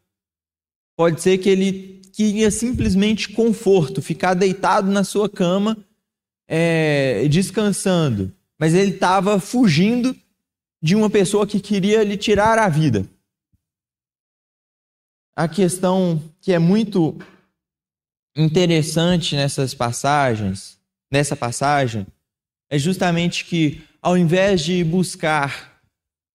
[0.98, 5.78] Pode ser que ele queria simplesmente conforto, ficar deitado na sua cama,
[6.48, 10.14] é, descansando mas ele estava fugindo
[10.84, 13.10] de uma pessoa que queria lhe tirar a vida.
[15.40, 17.18] A questão que é muito
[18.36, 20.78] interessante nessas passagens,
[21.10, 22.06] nessa passagem,
[22.70, 25.82] é justamente que ao invés de buscar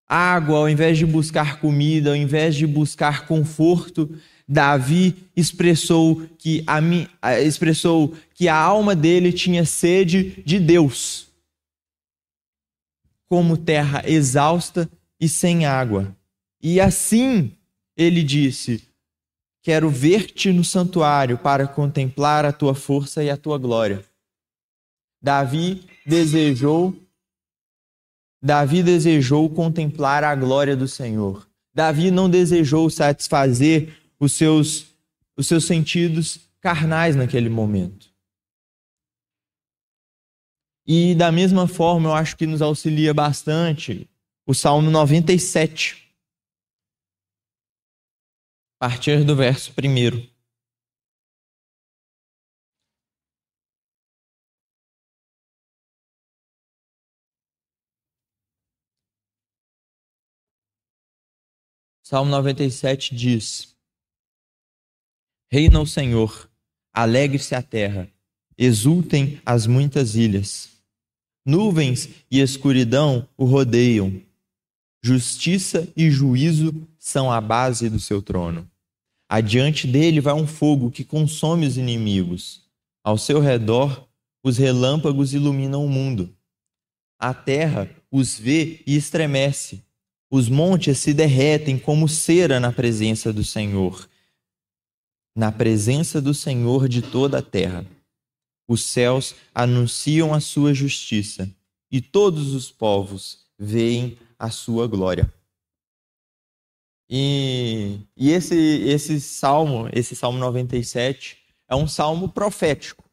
[0.09, 7.38] água, ao invés de buscar comida, ao invés de buscar conforto, Davi expressou que a,
[7.42, 11.28] expressou que a alma dele tinha sede de Deus,
[13.28, 14.88] como terra exausta
[15.20, 16.16] e sem água.
[16.62, 17.52] E assim
[17.94, 18.93] ele disse:
[19.65, 24.05] Quero ver-te no santuário para contemplar a tua força e a tua glória.
[25.23, 26.95] Davi desejou
[28.43, 31.49] Davi desejou contemplar a glória do Senhor.
[31.73, 34.87] Davi não desejou satisfazer os seus
[35.35, 38.12] os seus sentidos carnais naquele momento.
[40.87, 44.07] E da mesma forma, eu acho que nos auxilia bastante
[44.47, 46.03] o Salmo 97
[48.85, 50.28] a partir do verso 1.
[62.03, 63.74] Salmo 97 diz:
[65.51, 66.51] Reina o Senhor,
[66.93, 68.12] alegre-se a terra,
[68.59, 70.68] exultem as muitas ilhas.
[71.47, 74.20] Nuvens e escuridão o rodeiam,
[75.03, 78.74] justiça e juízo são a base do seu trono.
[79.35, 82.62] Adiante dele vai um fogo que consome os inimigos.
[83.03, 84.07] Ao seu redor,
[84.45, 86.32] os relâmpagos iluminam o mundo.
[87.18, 89.82] A terra os vê e estremece.
[90.30, 94.09] Os montes se derretem como cera na presença do Senhor,
[95.35, 97.85] na presença do Senhor de toda a terra.
[98.68, 101.51] Os céus anunciam a sua justiça
[101.91, 105.28] e todos os povos veem a sua glória.
[107.09, 111.38] E, e esse, esse salmo, esse salmo 97,
[111.68, 113.05] é um salmo profético.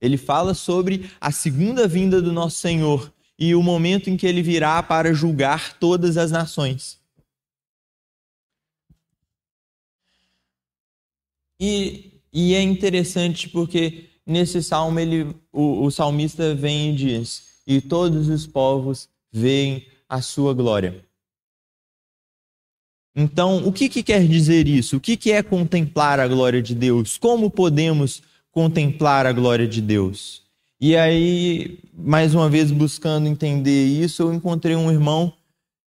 [0.00, 4.42] Ele fala sobre a segunda vinda do nosso Senhor e o momento em que ele
[4.42, 7.00] virá para julgar todas as nações.
[11.60, 17.80] E, e é interessante porque nesse salmo ele, o, o salmista vem e diz: E
[17.80, 21.04] todos os povos veem a sua glória.
[23.14, 24.96] Então, o que, que quer dizer isso?
[24.96, 27.18] O que, que é contemplar a glória de Deus?
[27.18, 30.42] Como podemos contemplar a glória de Deus?
[30.80, 35.32] E aí, mais uma vez, buscando entender isso, eu encontrei um irmão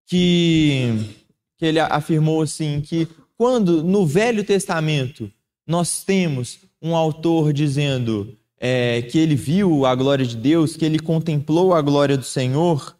[0.05, 1.15] que,
[1.57, 3.07] que ele afirmou assim que
[3.37, 5.31] quando no Velho Testamento
[5.65, 10.99] nós temos um autor dizendo é, que ele viu a glória de Deus, que ele
[10.99, 12.95] contemplou a glória do Senhor,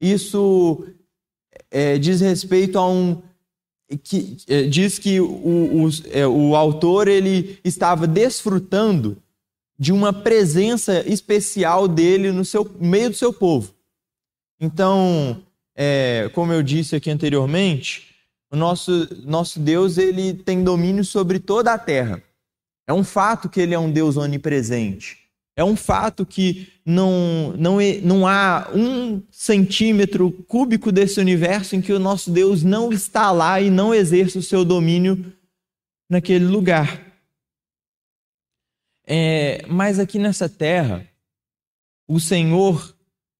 [0.00, 0.84] isso
[1.76, 3.20] é, diz respeito a um
[4.02, 9.18] que é, diz que o, o, é, o autor ele estava desfrutando
[9.78, 13.74] de uma presença especial dele no seu meio do seu povo.
[14.58, 15.42] Então,
[15.76, 18.14] é, como eu disse aqui anteriormente,
[18.50, 22.22] o nosso, nosso Deus ele tem domínio sobre toda a terra.
[22.86, 25.18] É um fato que ele é um Deus onipresente.
[25.56, 31.94] É um fato que não, não, não há um centímetro cúbico desse universo em que
[31.94, 35.32] o nosso Deus não está lá e não exerce o seu domínio
[36.10, 37.06] naquele lugar.
[39.06, 41.08] É, mas aqui nessa terra,
[42.06, 42.94] o Senhor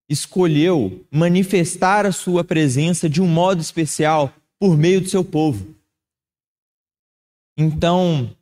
[0.08, 5.74] escolheu manifestar a sua presença de um modo especial por meio do seu povo.
[7.58, 8.35] Então,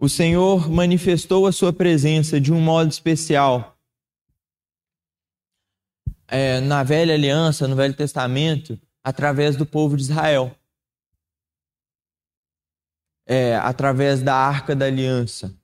[0.00, 3.78] o Senhor manifestou a sua presença de um modo especial.
[6.26, 10.56] É, na velha aliança, no Velho Testamento, através do povo de Israel.
[13.26, 15.54] É, através da arca da aliança.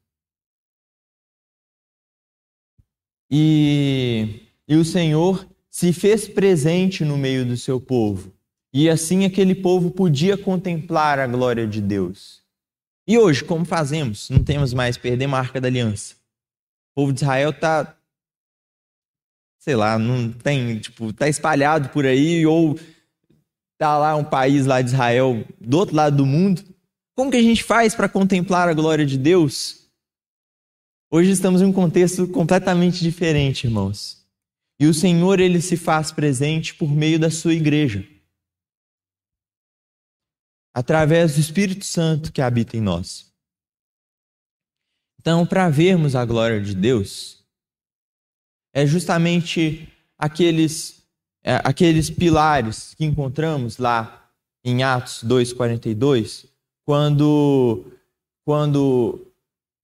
[3.30, 8.34] E, e o Senhor se fez presente no meio do seu povo.
[8.70, 12.35] E assim aquele povo podia contemplar a glória de Deus.
[13.08, 14.28] E hoje, como fazemos?
[14.30, 16.14] Não temos mais perder marca da aliança.
[16.90, 17.96] O povo de Israel está,
[19.60, 22.76] sei lá, não tem, tipo, tá espalhado por aí ou
[23.78, 26.64] tá lá um país lá de Israel do outro lado do mundo.
[27.14, 29.86] Como que a gente faz para contemplar a glória de Deus?
[31.08, 34.26] Hoje estamos em um contexto completamente diferente, irmãos.
[34.80, 38.15] E o Senhor ele se faz presente por meio da sua igreja
[40.76, 43.32] através do Espírito Santo que habita em nós.
[45.18, 47.42] Então, para vermos a glória de Deus,
[48.74, 51.02] é justamente aqueles,
[51.42, 54.30] é, aqueles pilares que encontramos lá
[54.62, 56.46] em Atos 2:42,
[56.84, 57.90] quando
[58.44, 59.32] quando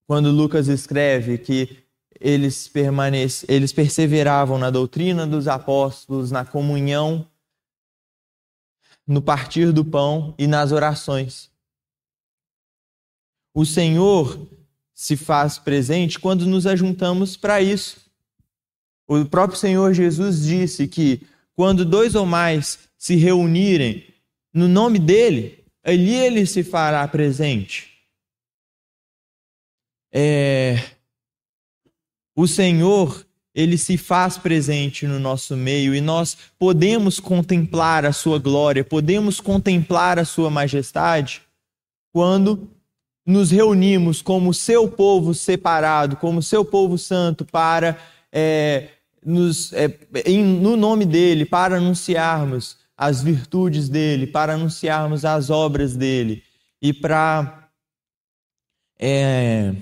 [0.06, 1.84] quando Lucas escreve que
[2.20, 7.26] eles permanece, eles perseveravam na doutrina dos apóstolos, na comunhão,
[9.06, 11.50] no partir do pão e nas orações.
[13.54, 14.48] O Senhor
[14.94, 18.00] se faz presente quando nos ajuntamos para isso.
[19.06, 24.06] O próprio Senhor Jesus disse que quando dois ou mais se reunirem
[24.54, 27.90] no nome dele, ali ele se fará presente.
[30.12, 30.76] É,
[32.36, 38.38] o Senhor, ele se faz presente no nosso meio e nós podemos contemplar a sua
[38.38, 41.42] glória, podemos contemplar a sua majestade
[42.12, 42.68] quando
[43.26, 47.98] nos reunimos como seu povo separado, como seu povo santo, para
[48.32, 48.88] é,
[49.24, 55.94] nos, é, em, no nome dele, para anunciarmos as virtudes dele, para anunciarmos as obras
[55.94, 56.42] dele
[56.80, 57.68] e para
[58.98, 59.74] é,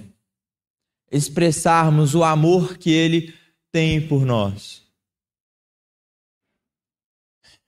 [1.10, 3.34] expressarmos o amor que Ele
[3.72, 4.82] tem por nós.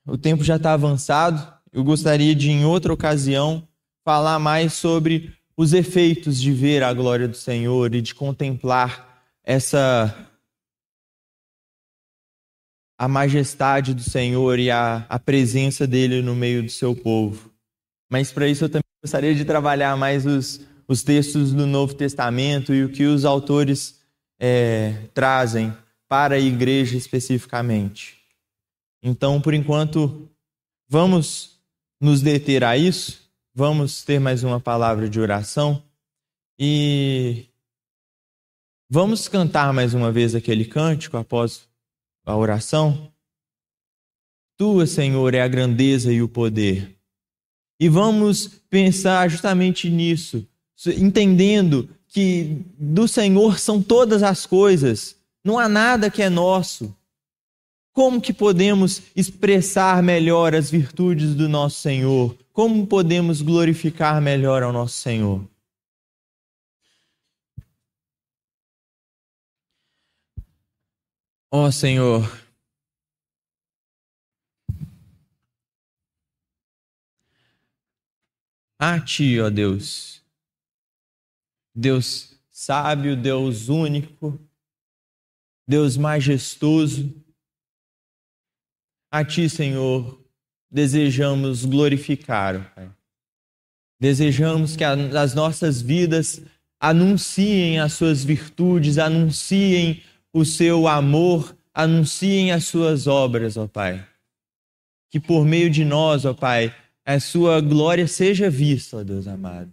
[0.06, 1.52] O tempo já está avançado.
[1.72, 3.66] Eu gostaria de, em outra ocasião,
[4.04, 10.28] falar mais sobre os efeitos de ver a glória do Senhor e de contemplar essa
[12.98, 17.50] a majestade do Senhor e a, a presença dele no meio do seu povo.
[18.08, 22.72] Mas para isso eu também gostaria de trabalhar mais os, os textos do Novo Testamento
[22.72, 24.00] e o que os autores
[24.38, 25.74] é, trazem
[26.12, 28.18] para a igreja especificamente.
[29.02, 30.28] Então, por enquanto,
[30.86, 31.58] vamos
[31.98, 35.82] nos deter a isso, vamos ter mais uma palavra de oração
[36.58, 37.46] e
[38.90, 41.66] vamos cantar mais uma vez aquele cântico após
[42.26, 43.10] a oração.
[44.58, 46.94] Tua, Senhor, é a grandeza e o poder.
[47.80, 50.46] E vamos pensar justamente nisso,
[50.94, 56.94] entendendo que do Senhor são todas as coisas, não há nada que é nosso.
[57.92, 62.36] Como que podemos expressar melhor as virtudes do nosso Senhor?
[62.52, 65.46] Como podemos glorificar melhor ao nosso Senhor?
[71.54, 72.22] Ó oh, Senhor,
[78.78, 80.22] a Ti, ó Deus,
[81.74, 84.40] Deus sábio, Deus único,
[85.72, 87.10] Deus majestoso.
[89.10, 90.22] A Ti, Senhor,
[90.70, 92.90] desejamos glorificar, Pai.
[93.98, 96.42] Desejamos que as nossas vidas
[96.78, 104.06] anunciem as Suas virtudes, anunciem o Seu amor, anunciem as Suas obras, ó Pai.
[105.10, 109.72] Que por meio de nós, ó Pai, a Sua glória seja vista, ó Deus amado.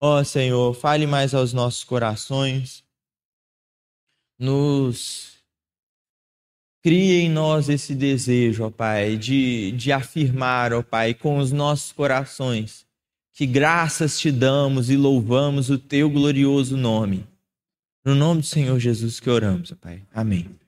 [0.00, 2.82] Ó Senhor, fale mais aos nossos corações,
[4.42, 5.36] nos
[6.82, 11.92] crie em nós esse desejo, ó Pai, de, de afirmar, ó Pai, com os nossos
[11.92, 12.84] corações,
[13.32, 17.24] que graças te damos e louvamos o teu glorioso nome.
[18.04, 20.02] No nome do Senhor Jesus que oramos, ó Pai.
[20.12, 20.61] Amém.